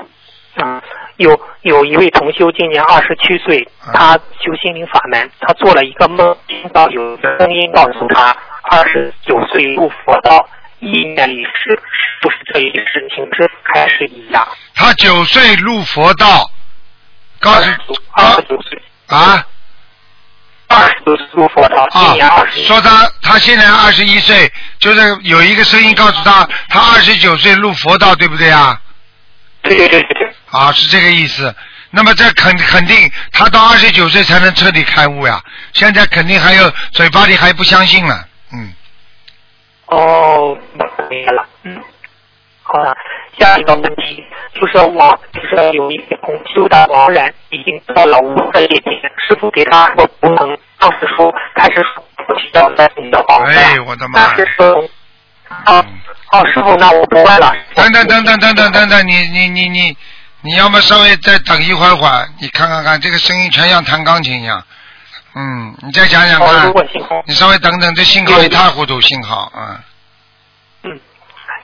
[0.57, 0.83] 嗯，
[1.17, 8.37] 有有一位同修今年二十七岁，他修心灵法门，他做了一个梦，听到有声音告诉他，
[8.71, 10.49] 二十九岁入佛道，
[10.81, 11.81] 意念里是
[12.21, 14.47] 不是这一件事情是开始一样？
[14.75, 16.51] 他九岁入佛道，
[17.41, 17.71] 告诉
[18.13, 19.47] 二十九岁，啊
[20.69, 28.81] 二十九岁入佛道，今啊年二，十说他他现在二十一岁，就是有一个声音告诉他，他二十九岁入佛道，对不对啊？
[29.63, 31.55] 对对对对对，啊，是这个意思。
[31.91, 35.41] 那么这肯肯定，他到二十九岁才能彻底开悟呀。
[35.75, 38.25] 现在肯定还有嘴巴里还不相信呢。
[38.53, 38.73] 嗯，
[39.87, 40.57] 哦，
[41.11, 41.81] 明白了，嗯，
[42.63, 42.97] 好的。
[43.39, 48.93] 下一个问题就是我就是有一个同修的亡人已经到了五个月前，
[49.27, 54.37] 师傅给他说不能，当时说开始说不需要在你的房子，哎，我的妈呀！
[54.57, 54.67] 说
[55.67, 55.85] 哦
[56.31, 57.53] 哦，师傅，那我不问了。
[57.75, 59.97] 等等等等等等等等，你你你你，
[60.43, 64.63] 你要么稍微再等一会儿会儿，你看看看，这个声音全像弹钢琴一样。
[65.35, 69.81] 嗯，你再讲讲哦，看你稍微等等，这信号一塌糊涂，信号啊。
[70.85, 71.01] 嗯，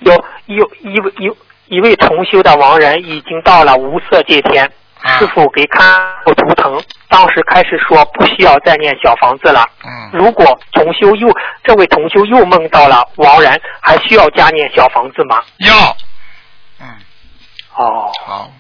[0.00, 0.12] 有
[0.46, 4.64] 有一位有一位同修的亡人已经到了无色界天，
[5.02, 5.18] 啊。
[5.18, 5.84] 师傅给看
[6.24, 9.64] 过图腾，当时开始说不需要再念小房子了。
[9.84, 11.28] 嗯，如果同修又
[11.62, 15.40] 这位同修又梦到了亡人，还需要加念小房子吗？
[15.58, 15.96] 要，
[16.80, 16.88] 嗯，
[17.76, 18.50] 哦，好，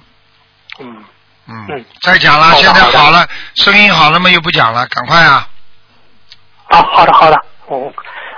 [0.78, 1.04] 嗯，
[1.50, 4.30] 嗯嗯，再讲了，现在好了，声音好了吗？
[4.30, 5.48] 又不讲了，赶快啊！
[6.68, 7.36] 啊，好的好的，
[7.66, 7.92] 哦，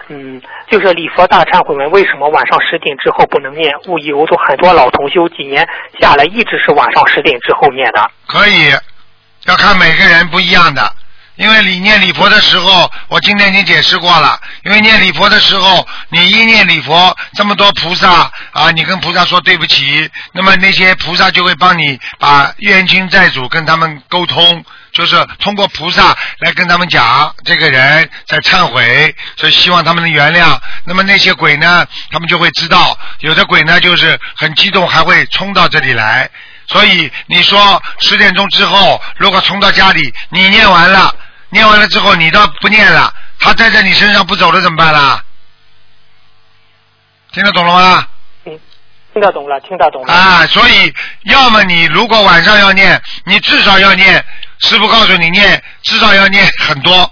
[0.09, 3.71] 嗯，就是礼佛大忏悔文为什么晚上十点之后不能念？
[3.87, 5.69] 我有都很多老同修几年
[6.01, 8.11] 下来一直是晚上十点之后念的。
[8.27, 8.71] 可以，
[9.45, 10.83] 要看每个人不一样的。
[11.37, 14.39] 因为你念礼佛的时候，我今天已经解释过了。
[14.65, 30.59] 因为念礼佛的时候，你一念礼佛，这么多菩萨啊，你跟菩萨说对不起，那么那些菩萨就会帮你把冤亲债主跟他们沟通，就是通过菩萨来跟他们讲，这个人在忏悔，所以希望他们能原谅。
[30.85, 36.29] 那么那些鬼呢，他们就会知道，有的鬼呢就是很激动，还会冲到这里来。
[36.73, 41.15] 所以你说十点钟之后，如果冲到家里，你念完了，
[41.51, 45.23] 念完了之后你倒不念了，他待在你身上不走了怎么办啦？
[47.33, 48.07] 听得懂了吗？
[48.47, 48.59] 嗯，
[49.13, 50.13] 听得懂了，听得懂了。
[50.13, 50.93] 啊，所以
[51.25, 54.25] 要么你如果晚上要念，你至少要念，
[54.61, 57.11] 师傅告诉你念，至少要念很多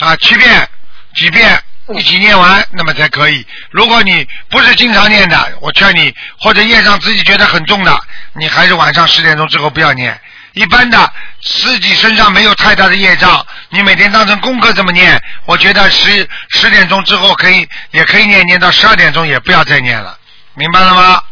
[0.00, 0.68] 啊，七遍、
[1.14, 1.58] 几遍
[1.94, 3.46] 一起念完，那么才可以。
[3.70, 7.98] 如果你不是经常念的，我劝你，或者业障自己觉得很重的，
[8.34, 10.20] 你还是晚上十点钟之后不要念。
[10.52, 20.18] 一般的自己身上没有太大的业障，你每天当成功课这么念，我觉得十十点钟之后可以，也可以念念到十二点钟，也不要再念了，
[20.54, 21.22] 明白了吗？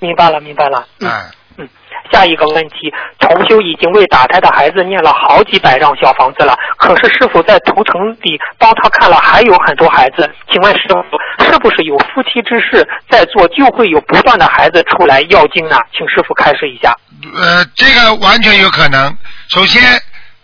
[0.00, 0.86] 明白了，明白了。
[1.00, 1.30] 嗯
[2.12, 15.78] 下一个问题，同修已经为打胎的孩子念了好几百张小房子了，可是师傅在图腾里帮他看了还有很多孩子，请问师傅是不是有夫妻之事在做，就会有不断的孩子出来要经呢？
[15.96, 16.96] 请师傅开示一下。
[17.36, 19.16] 呃，这个完全有可能。
[19.48, 19.82] 首先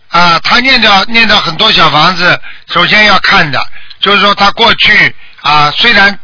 [0.09, 3.59] 啊，他念到念到很多小房子，首先要看的，
[3.99, 6.17] 就是说他过去啊，虽然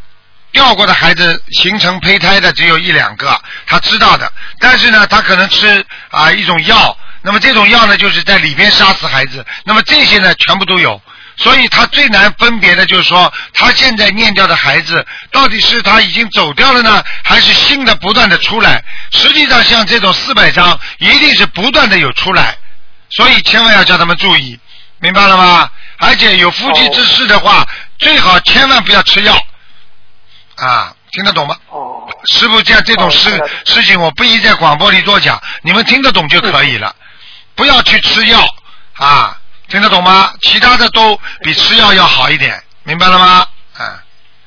[0.58, 11.00] 掉过的孩子形成胚胎的只有一两个，他知道的，但是呢，他可能吃啊一种药，那么这种药呢，就是在里边杀死孩子，那么这些呢，全部都有。
[11.36, 18.84] 所以他最难分别的就是说，他现在念掉的孩子到底是他已经走掉了呢，还是新的不断的出来？
[19.12, 22.58] 实际上，像这种四百张，一定是不断的有出来，
[23.12, 24.60] 所以千万要叫他们注意，
[25.00, 25.70] 明白了吗？
[26.00, 27.64] 而且有夫妻之事的话，
[28.00, 29.40] 最好千万不要吃药，
[30.58, 31.56] 啊，听得懂吗？
[31.70, 33.30] 哦，师傅像这种事、
[33.66, 36.94] 事情，我不宜在广播里多讲，你们听得懂就可以了，
[37.56, 38.40] 不要去吃药
[38.98, 40.32] 啊，听得懂吗？
[40.42, 43.46] 其他的都比吃药要好一点，明白了吗？
[43.78, 44.04] 啊，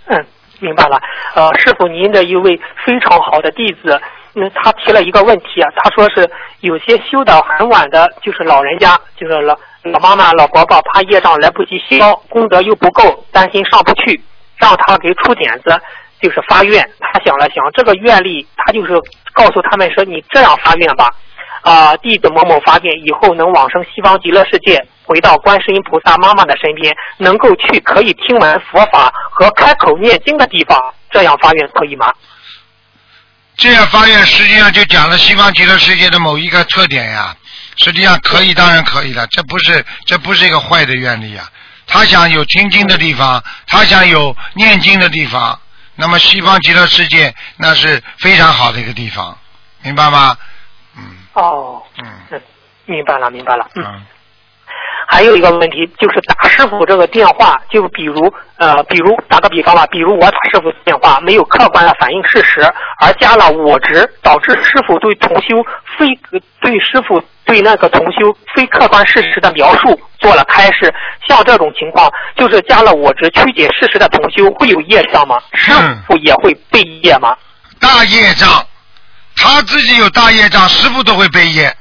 [0.07, 0.27] 嗯，
[0.59, 1.01] 明白了。
[1.35, 4.01] 呃，师傅，您的一位非常好的弟子，
[4.35, 6.29] 嗯，他提了一个问题啊，他说是
[6.61, 14.21] 有些修的很晚的，就是老人家，就是老老妈妈、老伯伯，怕业障来不及消，功德又不够，担心上不去，
[14.57, 15.81] 让他给出点子，
[16.23, 16.89] 就是发愿。
[17.01, 18.93] 他想了想，这个愿力，他就是
[19.33, 21.11] 告诉他们说，你这样发愿吧。
[21.63, 32.13] 啊、弟子某某发愿以后能往生西方极乐世界，回到观世音菩萨妈妈的身边，能够去可以听闻佛法和开口念经的地方，这样发愿可以吗？
[33.57, 37.37] 这样发愿实际上就讲了西方极乐世界的某一个特点呀。
[37.77, 41.47] 实际上可以，当然可以了，这不是这不是一个坏的愿力啊。
[41.87, 45.59] 他想有听经的地方，他想有念经的地方，
[46.01, 49.37] 那么西方极乐世界那是非常好的一个地方，
[49.83, 50.35] 明白吗？
[50.97, 51.03] 嗯
[51.35, 52.43] 哦，嗯嗯，
[52.87, 53.69] 明白了，明白了。
[53.75, 54.03] 嗯，嗯
[55.09, 62.61] 还有一个问题就是打师傅这个电话，就比如呃，比如打个比方吧，比如我打师傅电话没有客观的反映事实，
[63.01, 65.63] 而加了我值，导致师傅对同修
[65.99, 66.07] 非
[66.61, 70.95] 对师傅对那个同修非客观事实的描述做了开示。
[71.27, 75.37] 像这种情况，就是加了我执曲解事实的同修会有业障吗？
[75.55, 75.73] 师
[76.07, 77.37] 傅也会背业吗？
[77.81, 78.65] 大业障，
[79.35, 81.77] 他自己有大业障，师傅都会背业，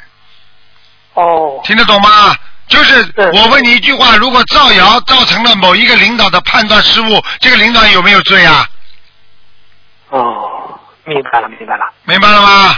[1.14, 2.36] 哦，听得懂吗？
[2.68, 8.68] 就是嗯我问你一句话：如果造谣造成了某一个领导的判断失误，这个领导有没有罪啊？
[10.10, 12.76] 哦，明白了，明白了，明白了吗？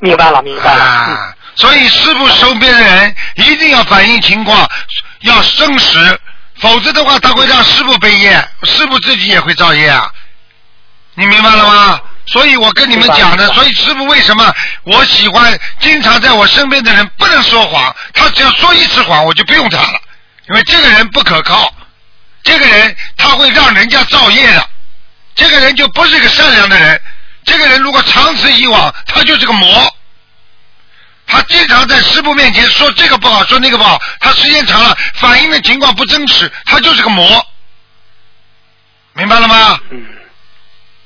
[0.00, 1.33] 明白了，明白了。
[1.56, 4.68] 所以师傅身边的人一定要反映情况，
[5.20, 6.20] 要证实，
[6.58, 8.32] 否则的话他会让师傅背业，
[8.64, 10.10] 师傅自己也会造业啊。
[11.14, 12.00] 你明白了吗？
[12.26, 14.52] 所以我跟你们讲的，所以师傅为什么
[14.82, 20.00] 我喜欢经常在我身边的人不能说谎，他只要说一次谎我就不用他了，
[20.48, 21.72] 因为这个人不可靠，
[22.42, 24.68] 这个人他会让人家造业的，
[25.36, 27.00] 这个人就不是个善良的人，
[27.44, 29.96] 这个人如果长此以往，他就是个魔。
[31.26, 37.44] 他经常在师傅面前说这个不好，说那个不好，他时间长了，反映的情况不真实，他就是个魔，
[39.14, 39.78] 明白了吗？
[39.90, 40.06] 嗯，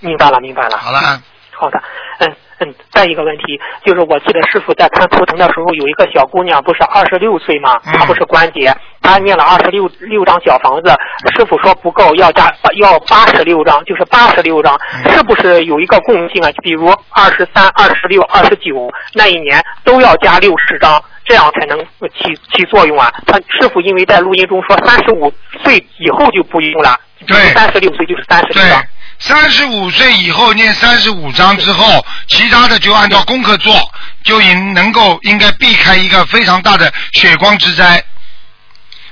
[0.00, 0.78] 明白了，明白了。
[0.78, 1.82] 好了，好的，
[2.18, 10.90] 嗯嗯，再一个问题就是，我记得师傅在看图腾的时候，有一个小姑娘不是二十六岁嘛，嗯她不是关节，她念了二十六六张小房子，
[11.36, 16.50] 师傅说不够，要加要八十六张，就是八十六张，嗯是不是有一个共性啊？
[16.62, 23.12] 比如二十三、二十六、二十九那一年都要加六十张，这样才能起起作用啊？
[23.26, 25.32] 他师傅因为在录音中说三十五
[25.62, 28.82] 岁以后就不用了，对三十六岁就是三十六张。，
[29.20, 33.92] 三十五岁以后念三十五章之后，其他的就按照功课做，
[34.24, 38.02] 就应能够应该避开一个非常大的血光之灾。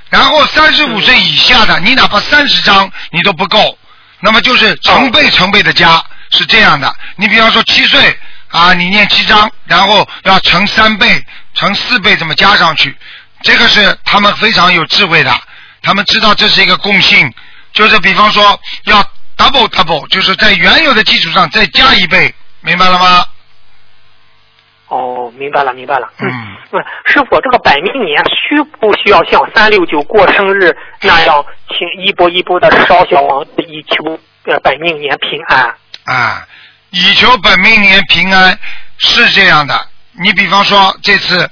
[0.09, 3.77] 然后三十五岁以下的，你哪怕三十章你都不够，
[4.21, 6.01] 那么就是成倍成倍的加，
[6.31, 6.95] 是这样的。
[7.17, 8.17] 你比方说七岁
[8.49, 11.21] 啊，你念七章，然后要乘三倍、
[11.55, 12.97] 乘四倍这么加上去，
[13.43, 15.37] 这个是他们非常有智慧的，
[15.83, 17.31] 他们知道这是一个共性，
[17.73, 19.05] 就是比方说要
[19.37, 23.25] double double，就是在原有的基础上再加一倍，明白了吗？
[24.89, 26.09] 哦，明白了，明白了。
[26.19, 26.29] 嗯，
[26.71, 35.75] 嗯，师傅，这个本命年需不需要像三六九过生日那样，请一波一波的烧小王子，以求呃本命年平安？
[36.05, 36.47] 啊，
[36.91, 38.57] 以求本命年平安
[38.99, 39.89] 是这样的。
[40.13, 41.51] 你比方说这次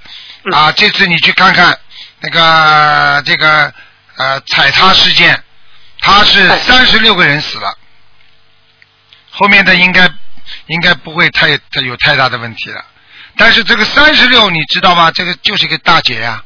[0.53, 1.77] 啊，这次你去看看
[2.21, 3.73] 那个这个
[4.17, 5.43] 呃踩踏事件，
[6.05, 7.79] 他是哎三十六个人死了，
[9.31, 10.07] 后面的应该
[10.67, 12.85] 应该不会太太有太大的问题了。
[13.39, 15.11] 但是这个三十六你知道吗？
[15.11, 16.45] 这个就是一个大劫呀、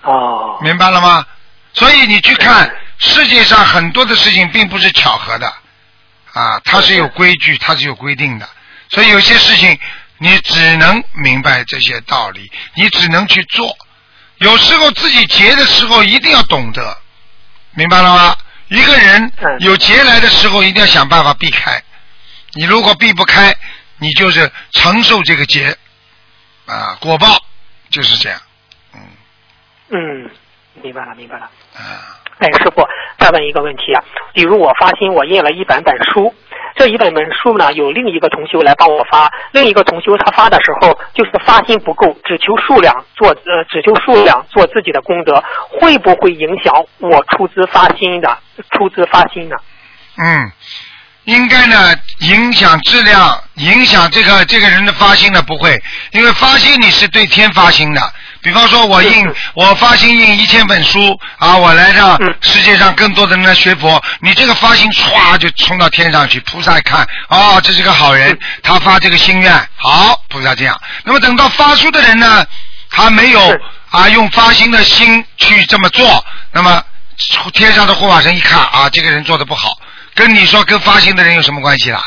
[0.00, 1.26] 哦，明白了吗？
[1.74, 5.46] 所以你去看世界上很多的事情并不是巧合的，
[6.32, 8.48] 啊，它是有规矩，它是有规定的。
[8.88, 9.78] 所以有些事情
[10.16, 13.76] 你只能明白这些道理，你只能去做。
[14.38, 16.98] 有时候自己劫的时候一定要懂得，
[17.74, 18.36] 明白了吗？
[18.68, 21.82] 一个人嗯有劫来的时候一定要想办法避开。
[22.54, 23.54] 你如果避不开，
[23.98, 25.76] 你就是承受这个劫，
[26.66, 27.26] 啊，果报
[27.90, 28.40] 就是这样，
[28.94, 29.00] 嗯
[29.90, 30.30] 嗯，
[30.82, 31.50] 明白了，明白了。
[31.76, 32.18] 啊。
[32.38, 32.82] 哎，师傅，
[33.18, 34.02] 再问一个问题啊，
[34.32, 36.34] 比如我发心我印了一本本书，
[36.80, 48.38] 这一本本书呢有另一个同修来帮我发，另一个同修他发的时候就是发心不够，只求数量做呃只求数量做自己的功德，会不会影响我出资发心的
[48.70, 49.56] 出资发心呢？
[50.16, 50.50] 嗯，
[51.24, 55.78] 应该呢影响质量，影响这个这个人的发心呢不会，
[56.12, 58.00] 因为发心你是对天发心的。
[58.42, 70.80] 比方说，我印嗯我发心印一千本书啊，我来让嗯世界上更多的人来学佛，你这个发心唰就冲到天上去，菩萨一看，哦，这是个好人嗯，他发这个心愿，好，菩萨这样。
[71.04, 72.46] 那么等到发书的人呢，
[72.90, 73.60] 他没有
[73.90, 76.82] 啊用发心的心去这么做，那么
[77.52, 79.78] 天上的护法神一看啊，这个人做的不好，
[80.14, 82.02] 跟你说跟发心的人有什么关系啦？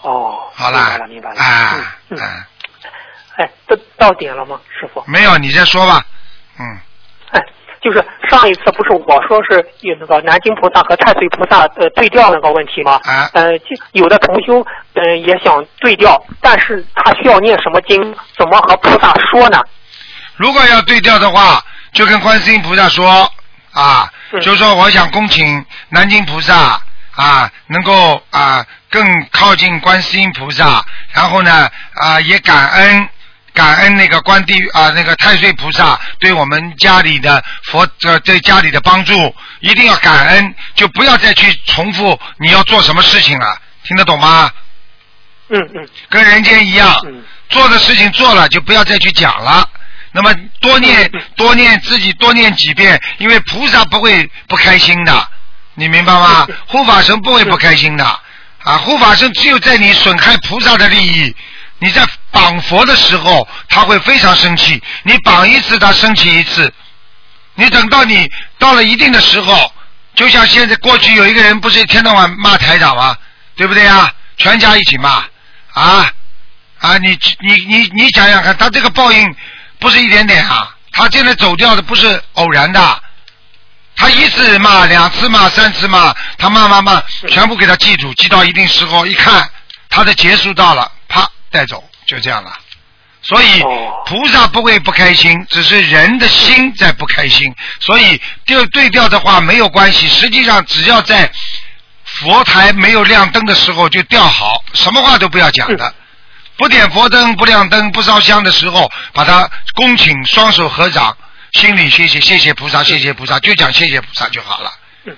[0.00, 1.40] 哦，好啦明白了，明白，了。
[1.40, 2.46] 啊嗯嗯，啊，
[3.38, 5.02] 哎，这到点了吗，师傅？
[5.06, 6.04] 没有，你再说吧。
[6.58, 6.78] 嗯，
[7.30, 7.40] 哎，
[7.80, 12.98] 就是上一次不是我说是有那个南京菩萨和太岁菩萨呃对调那个问题吗？
[13.04, 14.60] 啊呃，就有的同修
[14.94, 17.96] 嗯、呃也想对调，但是他需要念什么经？
[18.36, 19.62] 怎么和菩萨说呢？
[20.34, 23.08] 如果要对调的话，就跟观世音菩萨说
[23.72, 26.82] 啊，嗯就说我想恭请南京菩萨
[27.14, 33.08] 啊，能够啊更靠近观世音菩萨，然后呢啊也感恩。
[33.58, 44.48] 感恩那个观地啊，那个太岁菩萨对我们家里的佛呃对家里的帮助，一定要感恩，就不要再去重复你要做什么事情了，听得懂吗？
[45.48, 49.68] 嗯嗯跟人间一样，嗯做的事情做了就不要再去讲了。
[50.12, 55.28] 那么多念嗯多念自己多念几遍，因为菩萨不会不开心的，
[55.74, 56.54] 你明白吗嗯？
[56.68, 58.04] 护法神不会不开心的
[58.62, 58.78] 啊！
[58.78, 61.34] 护法神只有在你损害菩萨的利益，
[61.80, 64.82] 你在绑佛的时候，他会非常生气。
[65.02, 66.72] 你绑一次，他生气一次。
[67.54, 69.72] 你等到你到了一定的时候，
[70.14, 73.16] 就像现在过去有一个人不是一天到晚骂台长吗？
[73.56, 74.12] 对不对啊？
[74.36, 75.24] 全家一起骂
[75.72, 76.12] 啊
[76.78, 76.96] 啊！
[76.98, 79.34] 你你你你想想看，他这个报应
[79.80, 80.76] 不是一点点啊！
[80.92, 83.02] 他现在走掉的不是偶然的，
[83.96, 89.50] 他一次骂、两次骂、三次骂，他骂骂骂，全部给他记住，记到一定时候，一看
[89.90, 92.50] 他的结束到了，啪带走，就这样了。
[93.20, 97.54] 所以哦菩萨不会不开心，只是人的心在不开心。
[97.80, 101.30] 所以对对调的话没有关系，实际上只要在
[102.04, 105.94] 佛台没有亮灯的时候就调好，什么话都不要讲的。
[106.56, 111.16] 不点佛灯、不亮灯、不烧香的时候，把它恭请双手合掌，
[111.52, 114.72] 心里谢谢谢谢菩萨，谢谢菩萨，就讲谢谢菩萨就好了。
[115.04, 115.16] 嗯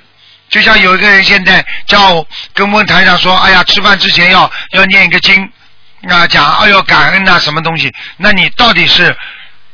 [0.51, 5.49] 就像有一个人现在叫我跟问台上说，哎呀，吃饭之前要要念一个经，
[6.09, 7.93] 啊，讲哎呦感恩呐、什么东西？
[8.17, 9.15] 那你到底是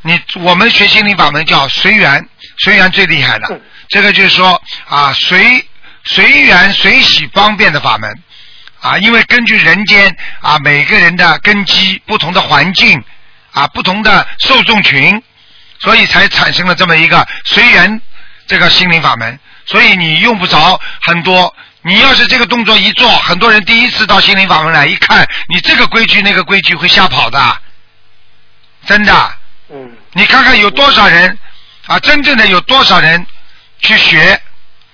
[0.02, 3.60] 你我们学心灵法门叫随缘，随缘最厉害的。
[3.88, 5.64] 这个就是说啊，随
[6.04, 8.10] 随缘随喜方便的法门
[8.80, 13.02] 啊，因为根据人间啊每个人的根基、不同的环境
[13.52, 15.22] 啊、不同的受众群，
[15.78, 18.00] 所以才产生了这么一个随缘
[18.48, 19.38] 这个心灵法门。
[19.66, 21.54] 所以你用不着很多。
[21.86, 27.60] 你要是这个动作一做，很多人第一次到心灵法门来一看，你这个规矩那个规矩会吓跑的，
[28.84, 29.36] 真的。
[29.70, 31.38] 嗯你看看有多少人
[31.86, 33.24] 啊，真正的有多少人
[33.78, 34.40] 去学？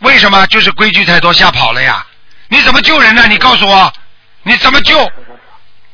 [0.00, 0.46] 为什么？
[0.48, 2.04] 就是规矩太多吓跑了呀！
[2.48, 3.26] 你怎么救人呢？
[3.26, 3.90] 你告诉我，
[4.42, 5.02] 你怎么救？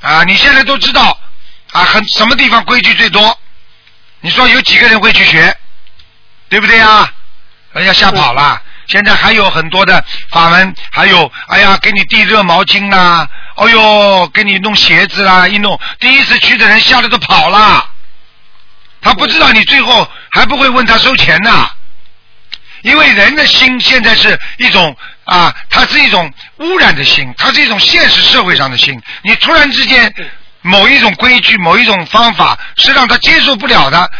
[0.01, 1.16] 啊，你现在都知道
[1.70, 3.38] 啊，很什么地方规矩最多？
[4.20, 5.57] 你说有几个人会去学？
[6.49, 7.09] 对不对呀？
[7.74, 8.61] 人家吓跑了。
[8.89, 17.91] 现在还有很多的法门，还有哎呀，给你递热毛巾啦，哦呦，给你弄鞋子啦，一弄，第一次去的人吓得都跑了。
[19.01, 21.70] 他不知道你最后还不会问他收钱呢，
[22.82, 29.01] 因为人的心现在是一种啊，它是一种污染的心，它是一种现实社会上的心。
[29.22, 30.12] 你突然之间
[30.62, 34.11] 某一种规矩、某一种方法是让他接受不了的，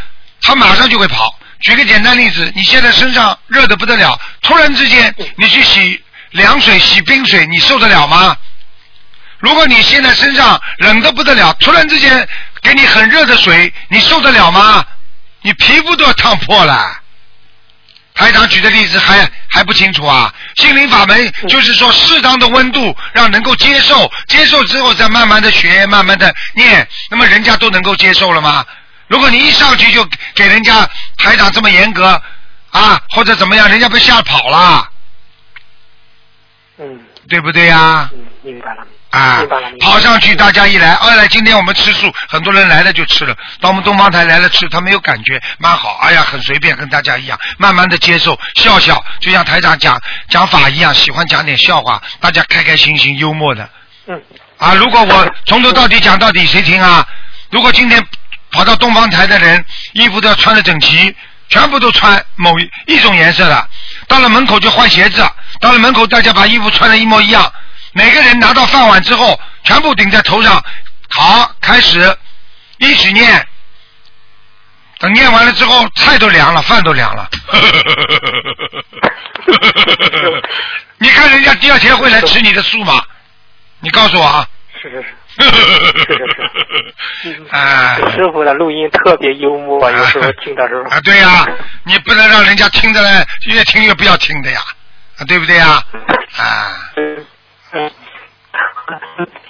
[0.43, 1.38] 他马上就会跑。
[1.61, 8.37] 举个简单例子，你现在身上热的不得了，突然之间你去洗凉水、洗冰水，你受得了吗？
[9.39, 12.29] 如果你现在身上冷的不得了，突然之间
[12.63, 14.85] 给你很热的水，你受得了吗？
[15.43, 17.01] 你皮肤都要烫破了。
[18.15, 20.33] 台长举的例子还还不清楚啊？
[20.57, 28.65] 心灵法门就是说适当的温度，让能够接受，接受之后再慢慢的学，慢慢的念，那么人家都能够接受了吗？
[29.09, 32.21] 如果你一上去就给人家台长这么严格
[32.71, 34.89] 啊，或者怎么样，人家被吓跑了，
[36.79, 38.87] 嗯对不对呀、嗯，明白了。
[39.11, 39.43] 啊
[39.81, 49.99] 跑上去，大家一来，二来今天我们吃素，很多人来了就吃了，到我们东方台来了吃，他没有感觉，蛮好，哎呀，很随便，跟大家一样，慢慢的接受，笑笑，就像台长讲
[50.29, 53.67] 讲法一样，喜欢讲点笑话，大家开开心心，幽默的。
[54.09, 54.23] 嗯
[54.59, 57.07] 啊，如果我从头到底讲到底，谁听啊？
[57.51, 58.07] 如果今天
[58.51, 61.15] 跑到东方台的人，衣服都要穿的整齐，
[61.49, 63.69] 全部都穿某一一种颜色的，
[64.07, 65.29] 到了门口就换鞋子，
[65.61, 67.53] 到了门口大家把衣服穿的一模一样，
[67.93, 70.63] 每个人拿到饭碗之后，全部顶在头上，
[71.11, 72.17] 好，开始
[72.79, 73.47] 一起念。
[75.01, 77.31] 等念完了之后，菜都凉了，饭都凉了。
[80.99, 83.01] 你看人家第二天会来吃你的素吗？
[83.81, 84.45] 你告诉我啊。
[84.83, 85.15] 是是是。
[85.39, 90.83] 是 是啊师傅的录音特别幽默，有时候听的时候。
[90.85, 91.47] 啊，对呀、
[91.85, 93.09] 你不能让人家听着呢，
[93.47, 94.61] 越听越不要听的呀，
[95.19, 95.67] 啊，对不对呀？
[96.37, 97.27] 啊，嗯
[97.73, 97.91] 嗯。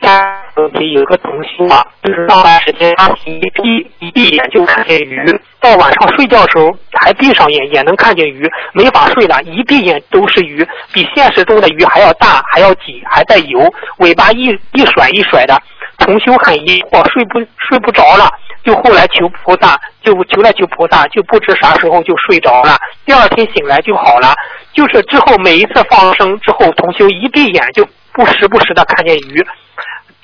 [0.01, 15.59] 家问题有个同修啊，就是上班时间他一闭一闭眼就看见鱼，到晚上睡觉的时候还还闭上眼也能看见鱼，没法睡了，一闭眼都是鱼，比现实中的鱼还要大，还要挤，还在游，尾巴一一甩一甩的。
[15.99, 17.39] 同修很疑惑，睡不
[17.69, 18.31] 睡不着了，
[18.65, 22.79] 就后来求菩萨，就求来求菩萨，就不知啥时候就睡着了。
[23.05, 24.35] 第二天醒来就好了，
[24.73, 29.47] 就是之后每一次放生之后，同修一闭眼就不时不时的看见鱼。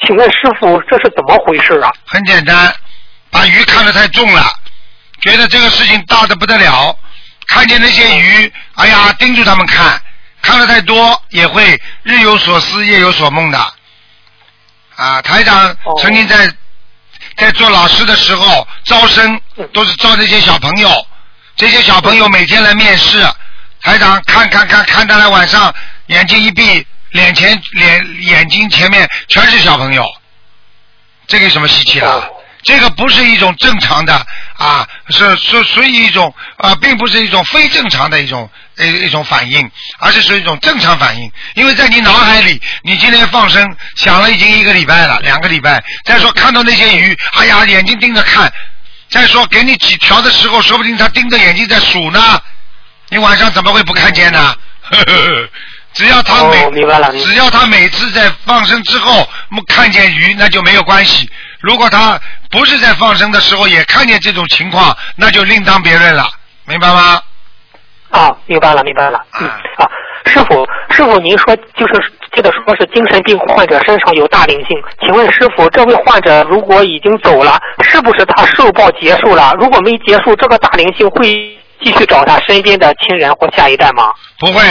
[0.06, 1.90] 请问师傅，这是怎么回事啊？
[2.06, 2.72] 很简单，
[3.30, 4.42] 把鱼看得太重了，
[5.20, 6.96] 觉得这个事情大的不得了，
[7.48, 10.00] 看见那些鱼，哎呀，盯住他们看，
[10.40, 13.58] 看得太多也会日有所思夜有所梦的。
[14.96, 16.50] 啊，台长曾经在
[17.36, 19.40] 在做老师的时候招生，
[19.72, 21.06] 都是招这些小朋友，
[21.56, 23.20] 这些小朋友每天来面试，
[23.80, 25.74] 台长看看看看到了晚上
[26.06, 30.04] 眼睛一闭，脸前脸眼睛前面全是小朋友，
[31.26, 32.30] 这个有什么稀奇了？
[32.64, 34.14] 这个不是一种正常的
[34.56, 41.30] 啊，是是属于一种啊，并不是一种非正常的一种一一种反应，而是属于一种正常反应。
[41.54, 45.84] 因为在你脑海里，你今天放生想了已经一个礼拜了，两个礼拜。
[46.04, 48.52] 再说看到那些鱼，哎呀，眼睛盯着看。
[49.10, 52.40] 再说给你几条的时候，说不定他盯着眼睛在数呢。
[53.10, 54.56] 你晚上怎么会不看见呢？
[54.82, 55.48] 呵呵呵
[55.92, 56.58] 只要他每、
[57.22, 59.28] 只要他每次在放生之后
[59.68, 61.30] 看见鱼，那就没有关系。
[61.64, 66.28] 如果他不是在放生的时候也看见这种情况，那就另当别论了，
[66.66, 67.22] 明白吗？
[68.10, 69.18] 啊，明白了，明白了。
[69.40, 69.88] 嗯啊，
[70.26, 79.54] 师傅，师傅，您说就是记得说是精神病患者身上有大灵性，请问师傅，这位患者如果已经走了，是不是他受报结束了？
[79.58, 81.32] 如果没结束，这个大灵性会
[81.82, 84.04] 继续找他身边的亲人或下一代吗？
[84.38, 84.62] 不会，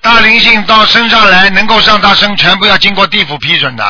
[0.00, 3.84] 大灵性到身上来能够上他身，全部要经过地府批准的。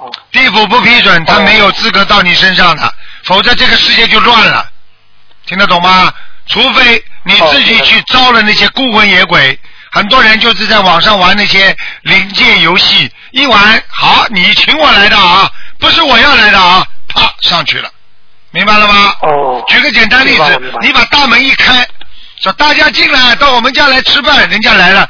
[0.00, 2.92] 哦地府不批准，他没有资格到你身上的，
[3.24, 4.66] 否则这个世界就乱了。
[5.46, 6.12] 听得懂吗？
[6.46, 9.58] 除非你自己去招了那些孤魂野鬼，
[9.92, 17.88] 很多人就是在网上玩那些灵界游戏，一玩好，你请我来的啊，不是我要来的啊，啪上去了，
[18.50, 19.14] 明白了吗？
[19.20, 21.86] 哦，举个简单例子你把大门一开，
[22.40, 25.08] 说大家进来到我们家来吃饭，人家来了，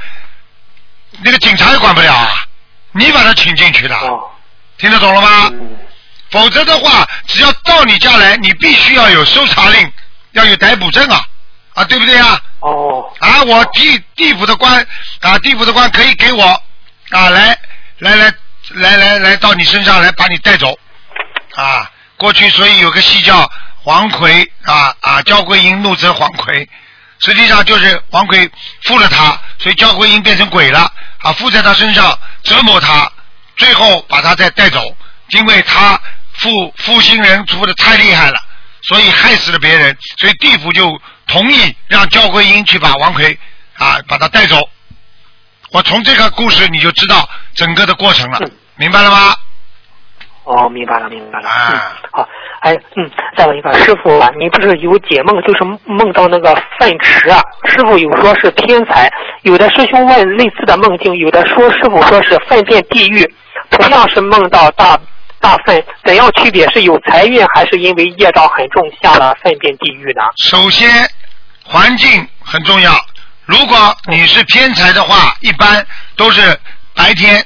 [1.23, 2.45] 那个警察也管不了啊，
[2.93, 4.21] 你把他请进去的，哦，
[4.81, 5.51] 听得懂了吗？
[5.53, 5.77] 嗯，
[6.31, 9.93] 否则的话，只要到你家来，你必须要有搜查令，
[10.33, 11.23] 要有逮捕证啊，
[11.75, 12.41] 啊，对不对啊？
[12.61, 14.87] 哦，啊，我地地府的官
[15.21, 16.45] 啊，地府的官可以给我
[17.11, 17.59] 啊，来
[17.99, 18.33] 来来
[18.71, 20.79] 来来来到你身上来把你带走
[21.57, 21.91] 啊。
[22.17, 23.51] 过去所以有个戏叫
[23.83, 26.69] 黄奎啊啊，焦桂英怒责黄奎，
[27.19, 28.51] 实际上就是黄奎
[28.85, 33.11] 负了他，所以焦桂英变成鬼了啊，附在他身上折磨他，
[33.61, 34.81] 最后把他再带走，
[35.29, 36.01] 因为他
[36.33, 38.39] 负负心人负的太厉害了。
[38.83, 43.39] 所以害死了别人，所以地府就同意让焦桂英去把王奎
[43.77, 44.57] 啊把他带走。
[45.71, 49.35] 我从这个故事你就知道整个的过程了嗯，明白了吗？
[50.45, 51.49] 哦，明白了，明白了。
[51.49, 51.79] 啊嗯，
[52.11, 52.29] 好，
[52.61, 57.39] 哎，嗯，再问一个，师傅啊，你不是有解梦，就是梦到那个粪池啊？
[57.67, 63.23] 师傅有说是天才，有的师兄问类似的梦境，有的说师傅说是粪便地狱，
[63.71, 64.99] 同样是梦到大
[65.41, 66.69] 大粪，怎样区别？
[66.73, 70.23] 是有财运，还是因为业障很重下了粪便地狱呢？
[70.37, 71.09] 首先，
[71.65, 72.93] 环境很重要。
[73.47, 76.59] 如果你是偏财的话，一般都是
[76.95, 77.45] 白天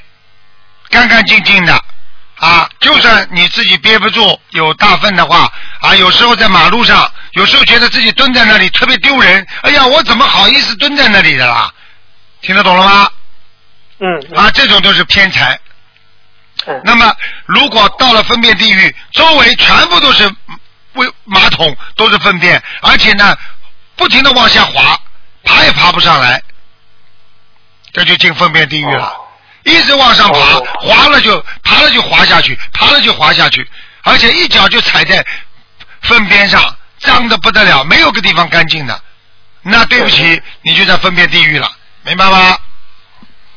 [0.91, 1.73] 干干净净的
[2.37, 2.69] 啊。
[2.81, 5.51] 就算你自己憋不住有大粪的话
[5.81, 9.47] 啊，有时候在马路上，有时候觉得自己蹲在那里特别丢人。
[9.63, 11.73] 哎呀，我怎么好意思蹲在那里的啦？
[12.43, 13.09] 听得懂了吗？
[14.01, 15.59] 嗯嗯啊，这种都是偏财。
[16.67, 17.15] 嗯那么，
[17.47, 20.33] 如果到了粪便地狱，周围全部都是
[20.95, 23.37] 为马桶，都是粪便，而且呢，
[23.97, 24.99] 不停的往下滑，
[25.43, 26.43] 爬也爬不上来，
[27.93, 29.07] 这就进粪便地狱了。
[29.07, 29.21] 哦
[29.67, 33.67] 一直往上爬哦，滑了就爬了就滑下去，爬了就滑下去，
[34.03, 35.25] 而且一脚就踩在
[36.03, 39.01] 粪边上，脏的不得了，没有个地方干净的。
[39.63, 42.59] 那对不起，你就在粪便地狱了，明白吗？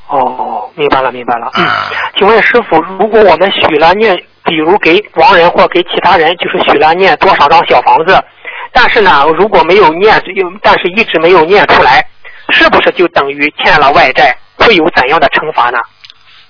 [0.08, 1.50] 哦，明白了，明白了。
[1.56, 8.24] 嗯啊，请问师傅，如果我们许了念，比如给亡人或给其他人，就是许了念多少张小房子，
[8.72, 12.06] 但是呢，如果没有念，又但是一直没有念出来，
[12.52, 14.38] 是不是就等于欠了外债？
[14.56, 15.78] 会有怎样的惩罚呢？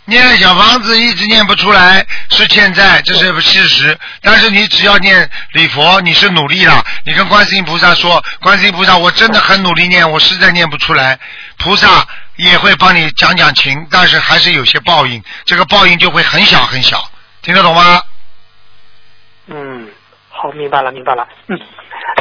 [0.05, 3.97] 念小房子一直念不出来是欠债，这是事实。
[4.21, 6.81] 但是你只要念礼佛，你是努力了。
[7.05, 11.19] 你跟观世音菩萨说，观世音菩萨，我真的很努力念，我实在念不出来。
[11.57, 12.07] 菩萨
[12.37, 16.97] 也会帮你讲讲情，但是还是有些报应，这个报应就会很小很小，
[17.41, 18.01] 听得懂吗？
[19.47, 19.87] 嗯，
[20.29, 21.27] 好，明白了，明白了。
[21.47, 21.57] 嗯，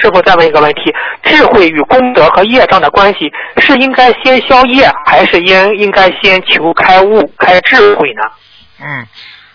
[0.00, 8.22] 师傅再问一个问题：智慧与功德和业障的关系，是应该先消业，还是应应该先求开悟、开智慧呢？
[8.80, 9.06] 嗯，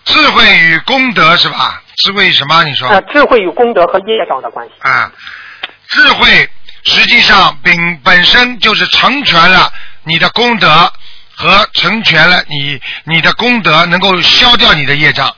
[0.06, 1.82] 智慧与功德是吧？
[1.98, 2.64] 智慧什么？
[2.66, 2.88] 你说？
[2.88, 4.74] 啊，智慧与功德和业障的关系。
[4.80, 5.12] 啊，
[5.88, 6.50] 智慧
[6.84, 9.72] 实际上本本身就是成全了
[10.04, 10.92] 你的功德
[11.36, 15.36] 和成全了你你的功德，能够消掉你的业障。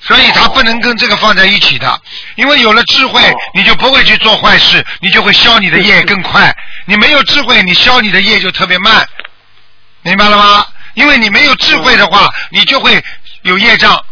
[0.00, 2.00] 所以它不能跟这个放在一起的，
[2.34, 3.22] 因为有了智慧，
[3.54, 6.52] 你就不会去做坏事，你就会消你的业更快。
[6.86, 9.08] 你没有智慧，你消你的业就特别慢，
[10.02, 10.66] 明白了吗？
[10.94, 13.02] 因为你没有智慧的话，你就会
[13.42, 14.04] 有业障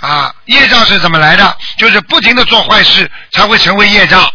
[0.00, 0.34] 啊。
[0.44, 1.56] 业障是怎么来的？
[1.78, 4.30] 就是不停的做坏事才会成为业障，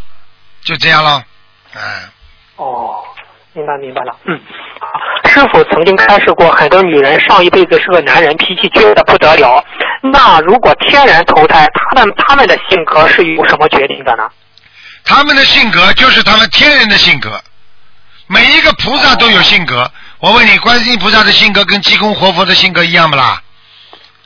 [0.63, 1.23] 就这样了。
[1.75, 2.09] 哎，
[2.55, 3.03] 哦，
[3.57, 4.15] 明白明白了。
[4.25, 4.39] 嗯，
[4.79, 4.87] 好
[5.29, 9.63] 师傅曾经开示过，很多女人上一辈子是个男人，脾气倔得不得了。
[10.03, 14.29] 那如果天然投胎，他们他们的性格是由什么决定的呢？
[15.03, 17.41] 他们的性格就是他们天然的性格。
[18.27, 19.89] 每一个菩萨都有性格。
[20.19, 23.41] 我问你，观世音菩萨的性格跟济公活佛的性格一样不啦？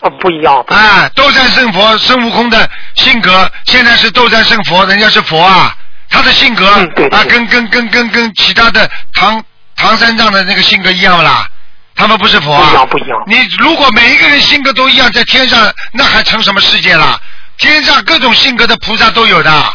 [0.01, 0.59] 啊，不一样。
[0.67, 5.73] 啊，斗战胜佛，孙悟空的性格现在是斗战胜佛，人家是佛啊，
[6.12, 9.43] 他的性格啊，跟跟跟跟跟其他的唐
[9.76, 11.47] 唐三藏的那个性格一样不啦？
[11.95, 12.86] 他们不是佛啊。
[13.26, 17.18] 你如果每一个人性格都一样，在天上那还成什么世界啦？
[17.57, 19.74] 天上各种性格的菩萨都有的，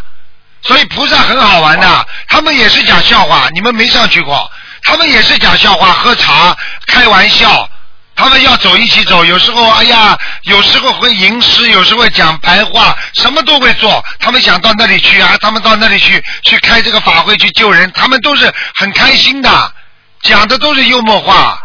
[0.63, 4.51] 所以菩萨很好玩的，他们也是讲笑话，你们没上去过，
[4.83, 6.57] 他们也是讲笑话、喝茶、
[6.87, 7.69] 开玩笑。
[8.17, 14.03] 他们要走一起走，有时候哎呀，有时候会吟诗，有时候会讲白话，什么都会做。
[14.19, 19.73] 他们想到那里去啊，他们到那里去去开这个法会去救人，他们都是很开心的，
[20.23, 21.61] 讲的都是幽默话。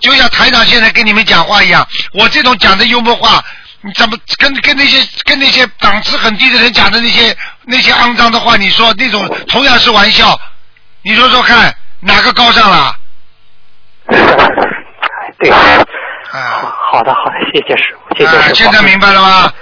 [0.00, 3.44] 就像台长现在跟你们讲话一样，我这种讲的幽默话，
[3.82, 10.40] 你怎么跟跟那些跟那些档次很低的人讲的那些那些肮脏的话，你说那种同样是玩笑，
[11.02, 12.96] 你说说看哪个高尚了？
[15.40, 15.50] 对。
[15.50, 18.54] 啊好的，好的，谢谢师傅，谢谢师啊，傅。
[18.54, 19.52] 现在明白了吗？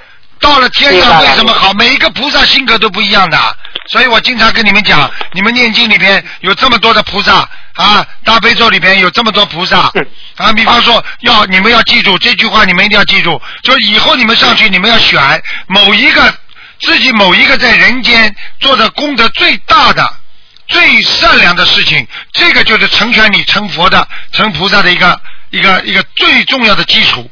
[0.41, 1.73] 到了天上为什么好？
[1.73, 3.39] 每一个菩萨性格都不一样的，
[3.91, 10.07] 所以我经常跟你们讲，你们念经里边有这么多的菩萨啊，大悲咒里边有这么多菩萨嗯
[10.37, 10.53] 啊。
[10.53, 15.21] 比方说，要你们要记住这句话，你们一定要记住，就是以后你们上去，你们要选
[15.67, 16.33] 某一个
[16.81, 20.09] 自己某一个在人间做的功德最大的。
[20.69, 25.19] 最善良的事情，这个就是成全你成佛的、成菩萨的一个
[25.51, 27.31] 一个一个最重要的基础。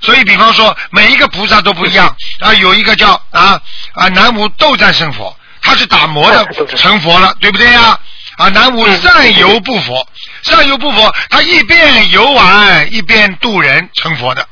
[0.00, 2.14] 所以，比方说，每一个菩萨都不一样。
[2.38, 3.60] 啊，有一个叫啊
[3.94, 6.46] 啊南无斗战胜佛，他是打磨的
[6.76, 7.98] 成佛了，对不对呀？
[8.36, 10.06] 啊，南无善游不佛，
[10.42, 14.46] 善游不佛，他一边游玩一边渡人成佛的，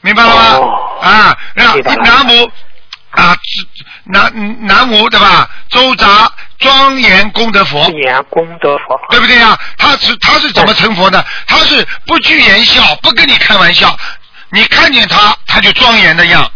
[0.00, 0.42] 明白了吗？
[0.58, 0.98] 哦。
[1.02, 2.50] 啊，那南无
[3.16, 3.36] 啊
[4.04, 5.50] 南南无对吧？
[5.68, 8.96] 周匝庄严功德佛，严功德佛。
[9.10, 9.58] 对不对呀？
[9.76, 11.24] 他是他是怎么成佛的？
[11.46, 13.96] 他是不拘言笑，不跟你开玩笑，
[14.50, 16.48] 你看见他他就庄严的样，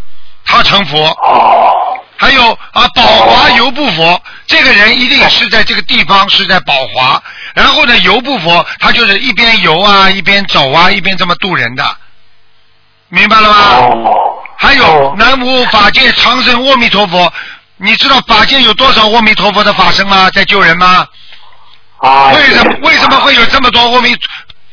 [0.45, 1.07] 他成佛。
[1.07, 1.73] 哦。
[2.17, 7.21] 还有啊，宝华游步佛，这个人一定是在这个地方是在宝华，
[7.55, 11.97] 然后呢，游步佛他就是一边游啊，一边走啊，一边这么渡人的，
[13.09, 13.55] 明白了吗？
[13.55, 14.30] 哦。
[14.61, 17.33] 还有哦南无法界长生阿弥陀佛，
[17.77, 20.29] 你知道法界有多少阿弥陀佛的法身吗？
[20.29, 21.07] 在救人吗？
[21.97, 22.31] 啊。
[22.31, 24.15] 为什么为什么会有这么多阿弥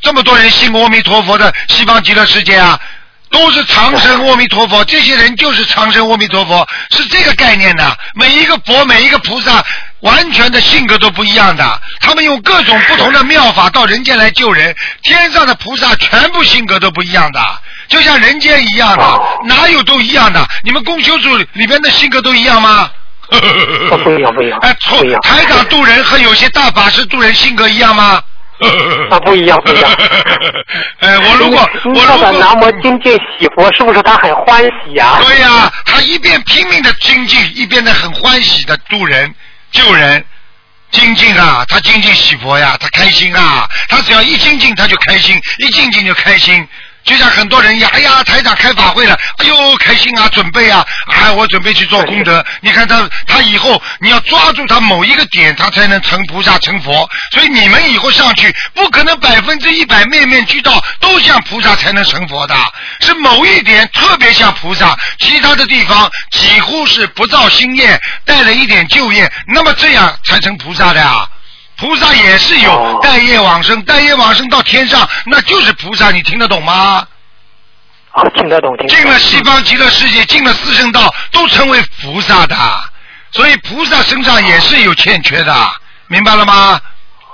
[0.03, 2.79] 这么多人信阿弥陀佛的西方极乐世界啊？
[3.31, 7.99] 都是长生阿弥陀佛，这些人就是长生阿弥陀佛，是这个概念的。
[8.15, 9.65] 每一个佛，每一个菩萨，
[10.01, 11.81] 完全的性格都不一样的。
[12.01, 14.75] 他们用各种不同的妙法到人间来救人。
[15.03, 17.41] 天上的菩萨全部性格都不一样的，
[17.89, 20.47] 就像人间一样的，哪有都一样的？
[20.63, 22.91] 你们公修组里边的性格都一样吗？
[23.31, 24.59] 哦不一样，不一样。
[24.63, 25.03] 哎，错。
[25.21, 28.23] 台长渡人和有些大法师渡人性格一样吗？
[29.11, 29.91] 啊，不一样，不一样。
[31.01, 39.35] 哎，我如果我如果南无精进喜佛，是不是他很欢喜呀、对呀、他一边拼命的精进，一边的很欢喜的渡人
[39.73, 40.25] 救人。
[40.91, 46.67] 精进啊，他精进喜佛呀，他开心啊，他只要一精进他就开心，一精进就开心。
[47.09, 52.45] 就像很多人一样，哎呀，台长开法会了，哎呦，开心啊，准备啊，哎，我准备去做功德。
[52.61, 57.09] 你看他，他以后你要抓住他某一个点，他才能成菩萨成佛。
[57.33, 62.55] 所以你们以后上去，不可能百分之一百面面俱到都像菩萨才能成佛的，
[63.01, 71.27] 是某一点特别像菩萨，其他的地方几乎是不造新业，带了一点旧业，那么这样才成菩萨的呀。
[71.79, 77.07] 菩萨也是有哦带业往生，带业往生到天上，那就是菩萨，你听得懂吗？
[78.11, 78.97] 啊，听得懂，听得懂。
[78.97, 82.57] 进了西方极乐世界，进了四圣道，都成为菩萨的。
[83.31, 85.71] 所以菩萨身上也是有欠缺的，
[86.09, 86.81] 明白了吗？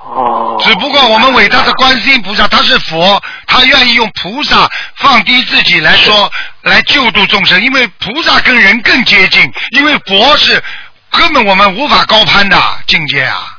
[0.02, 0.60] 哦。
[0.62, 6.30] 只不过我们伟大的观世音菩萨他是佛，他愿意用菩萨放低自己来说
[6.62, 9.40] 来救度众生，因为菩萨跟人更接近，
[9.70, 10.62] 因为佛是
[11.10, 13.53] 根本我们无法高攀的境界啊。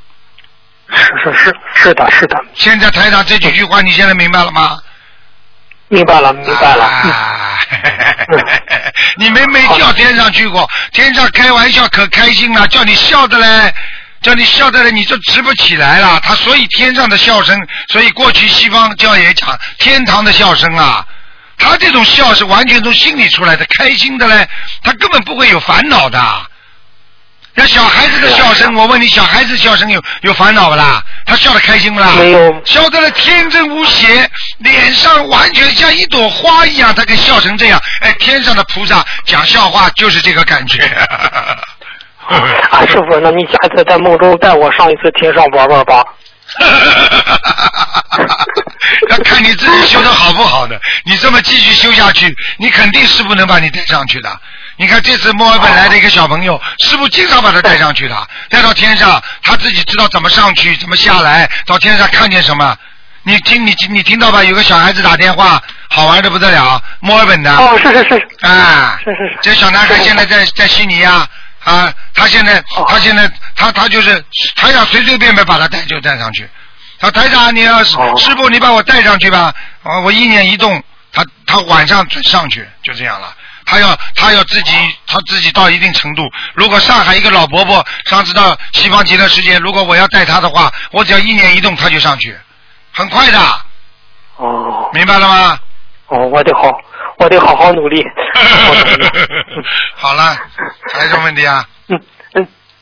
[0.96, 4.80] 是是是是的是的，现在台长这几句话你现在明白了吗？
[5.88, 6.90] 明白了明白了。
[9.18, 13.74] 你们没叫天上去过，天上开玩笑可开心了，叫你笑的嘞，
[14.22, 16.20] 叫你笑的嘞，你就直不起来了。
[16.22, 17.56] 他所以天上的笑声，
[17.90, 21.06] 所以过去西方教也讲天堂的笑声啊，
[21.58, 24.48] 他这种笑是完全从心里出来的，开心的嘞，
[24.82, 26.20] 他根本不会有烦恼的。
[27.58, 31.02] 那小孩子的笑声，我问你，小孩子笑声有有烦恼不啦？
[31.26, 32.12] 他笑得开心不啦？
[32.18, 37.80] 没有笑得了天真无邪，脸上完全像一朵花一样，他给笑成这样。
[38.02, 40.84] 哎，天上的菩萨讲笑话就是这个感觉。
[42.72, 46.04] 啊， 师傅，那你下次在梦中带我上一次天上玩玩吧。
[49.10, 54.30] 要看你自己修的好不好的，你这么继续修下去，你肯定师傅能把你带上去的。
[54.78, 62.78] 你看这次墨尔本来的一个小朋友，师傅经常把他带上去的，带到天上，他自己知道怎么上去，怎么下来，到天上看见什么。
[63.24, 64.44] 你听你你听到吧？
[64.44, 65.60] 有个小孩子打电话，
[65.90, 67.52] 好玩的不得了，墨尔本的。
[67.56, 68.28] 哦，是是是。
[68.42, 71.26] 啊，是是是这小男孩现在在在悉尼呀，
[71.64, 74.24] 啊，他现在哦他现在他他就是
[74.56, 76.48] 台长随随便便把他带就带上去，
[77.00, 79.54] 他台长你要是哦师傅你把我带上去吧，
[79.84, 83.34] 啊我一念一动，他他晚上准上去就这样了。
[83.66, 84.72] 他要他要自己
[85.08, 86.24] 他自己到一定程度。
[86.54, 92.38] 如果上海一个老伯伯上次到西方极乐世界，如果我要带他的话，我只要一年一动他就上去，
[92.94, 93.40] 很快的，
[94.38, 95.60] 哦明白了吗？
[96.08, 96.70] 哦，我得好，
[97.18, 98.04] 我得好好努力。
[99.96, 100.38] 好了，
[100.94, 101.66] 还有什么问题啊？
[101.88, 102.00] 嗯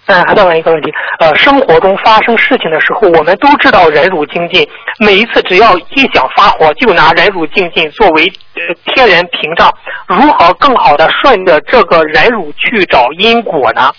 [0.05, 4.67] 嗯嗯，还再问一个问题，呃，生活中发生事情的时候，我们都知道忍辱精进，
[4.99, 8.25] 每一次只要一想发火，就拿忍辱精进作为
[8.55, 8.61] 呃
[8.93, 9.73] 天然屏障，
[10.07, 13.93] 如何更好的顺着这个忍辱去找因果呢？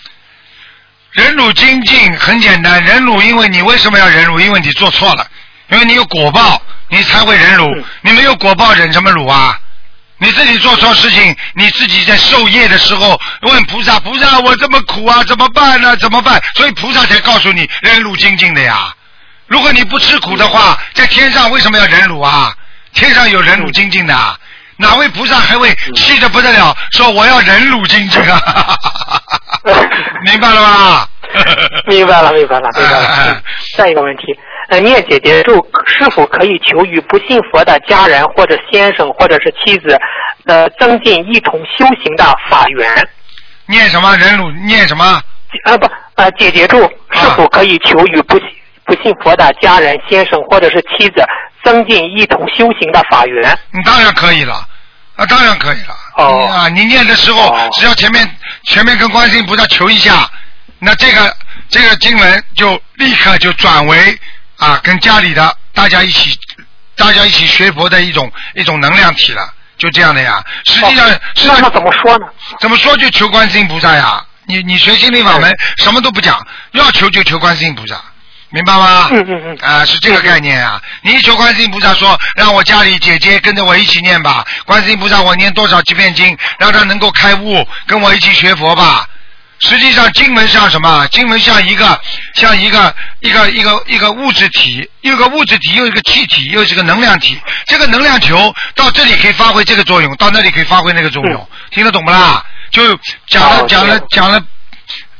[1.11, 4.39] 忍辱精进很简单，忍辱，因为你为什么要忍辱？
[4.39, 5.25] 因为你做错了，
[5.69, 7.65] 因为你有果报，你才会忍辱。
[7.65, 9.57] 嗯你没有果报，忍什么辱啊？
[10.17, 16.41] 你自己做错事情，你自己在受业的时候问菩萨，菩萨我这么苦啊，怎么办呢、怎么办？
[16.55, 18.93] 所以菩萨才告诉你忍辱精进的呀。
[19.47, 22.53] 如果你不吃苦的话，在天上为什么要忍辱啊？
[22.93, 24.37] 天上有忍辱精进的啊，
[24.77, 28.41] 哪位菩萨还会气得不得了，说我要忍辱精进啊？
[30.23, 31.09] 明白了吧？
[31.87, 33.41] 明白了，明白了，明白了。
[33.75, 34.23] 下一个问题，
[34.69, 35.53] 呃，念姐姐咒
[35.85, 39.97] 是否可以求与不信佛的家人或者先生或者是妻子，
[40.45, 43.07] 呃，增进一同修行的法缘？
[43.67, 44.49] 念什么忍辱？
[44.67, 45.21] 念什么？
[45.65, 46.79] 啊不，呃，姐姐咒
[47.11, 48.47] 是否可以求与不信
[48.85, 51.23] 不信佛的家人、先生或者是妻子，
[51.63, 53.57] 增进一同修行的法缘？
[53.71, 54.53] 你当然可以了，
[55.15, 55.95] 啊，当然可以了。
[56.17, 58.29] 哦你啊，你念的时候，哦只要前面
[58.63, 60.29] 前面跟观世音菩萨求一下，
[60.85, 61.35] 那这个
[61.67, 64.19] 这个经文就立刻就转为
[64.57, 66.37] 啊，跟家里的大家一起
[66.95, 70.43] 大家一起学佛的一种一种能量体了，就这样的呀。
[70.63, 72.27] 实际上，哦实际上怎么说呢？
[72.59, 74.23] 怎么说就求观世音菩萨呀？
[74.45, 77.99] 你你学心灵法门什么都不讲，要求就求观世音菩萨，
[78.51, 79.09] 明白吗？
[79.11, 80.79] 嗯嗯嗯啊，是这个概念啊！
[81.01, 84.45] 你一求观世音菩萨说，让我家里姐姐跟着我一起念吧。
[84.65, 89.09] 观世音菩萨，我念多少几遍经，让她能够开悟，跟我一起学佛吧。
[89.59, 91.07] 实际上，经文像什么？
[91.07, 91.99] 经文像一个
[92.35, 97.39] 像一个一个一个一个物质体，又一个物质体，又一个气体，又是个能量体。
[97.65, 102.43] 这个能量球到这里可以发挥这个作用，到那里可以发挥那个作用，听得懂不啦？
[102.71, 102.83] 就
[103.27, 104.41] 讲了哦讲了讲了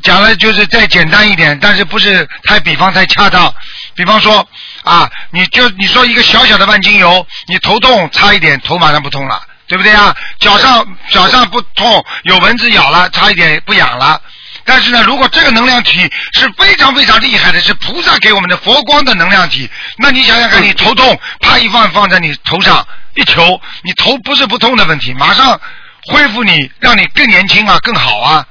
[0.03, 3.53] 讲了，就是再简单一点，但是不是太比方太恰当。
[3.95, 4.45] 比方说
[4.83, 10.15] 啊，你就你说一个小小的万金油，你头痛擦一点，头马上不痛了，对不对啊？
[10.39, 14.21] 脚上脚上不痛，有蚊子咬了，差一点不痒了。
[14.63, 15.99] 但是呢，如果这个能量体
[16.33, 25.59] 是非常非常厉害的，是菩萨给我们的佛光的能量体，那你想想看，你头痛，啪一放放在你头上一球，你头不是不痛的问题，马上
[26.07, 28.45] 恢复你，让你更年轻啊，更好啊，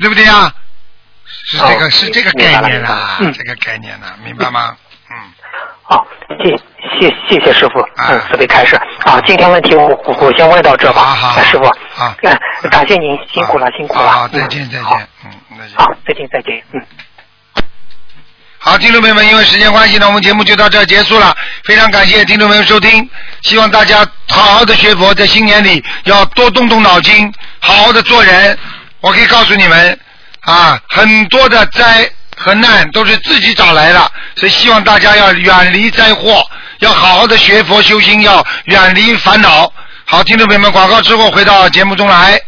[0.00, 0.54] 对不对啊？
[1.44, 4.76] 是这个、哦是这个概念啦明白了，嗯这个概念啦，明白吗？
[5.92, 6.06] 嗯，好，
[6.42, 6.56] 谢
[7.00, 9.20] 谢谢谢师傅，啊嗯，慈悲开示啊。
[9.26, 11.64] 今天问题我我我先问到这吧，好好哎师傅，
[11.94, 15.76] 好嗯，感谢您辛苦了辛苦了，好，再见再见，嗯，再见。
[15.76, 16.80] 好，再见再见，嗯。
[18.58, 21.36] 好，听众朋友们，因为时间关系呢，我们节目就到这儿结束了。
[21.64, 23.08] 非常感谢听众朋友收听，
[23.42, 28.56] 希望大家好好的学佛，在新年里要多动动脑筋，好好的做人。
[29.00, 29.98] 我可以告诉你们，
[30.42, 36.42] 啊，很多的灾和难都是自己找来的，所以希望大家要远离灾祸，
[36.80, 39.72] 要好好的学佛修心，要远离烦恼。
[40.04, 42.40] 好，听众朋友们，广告之后回到节目中来。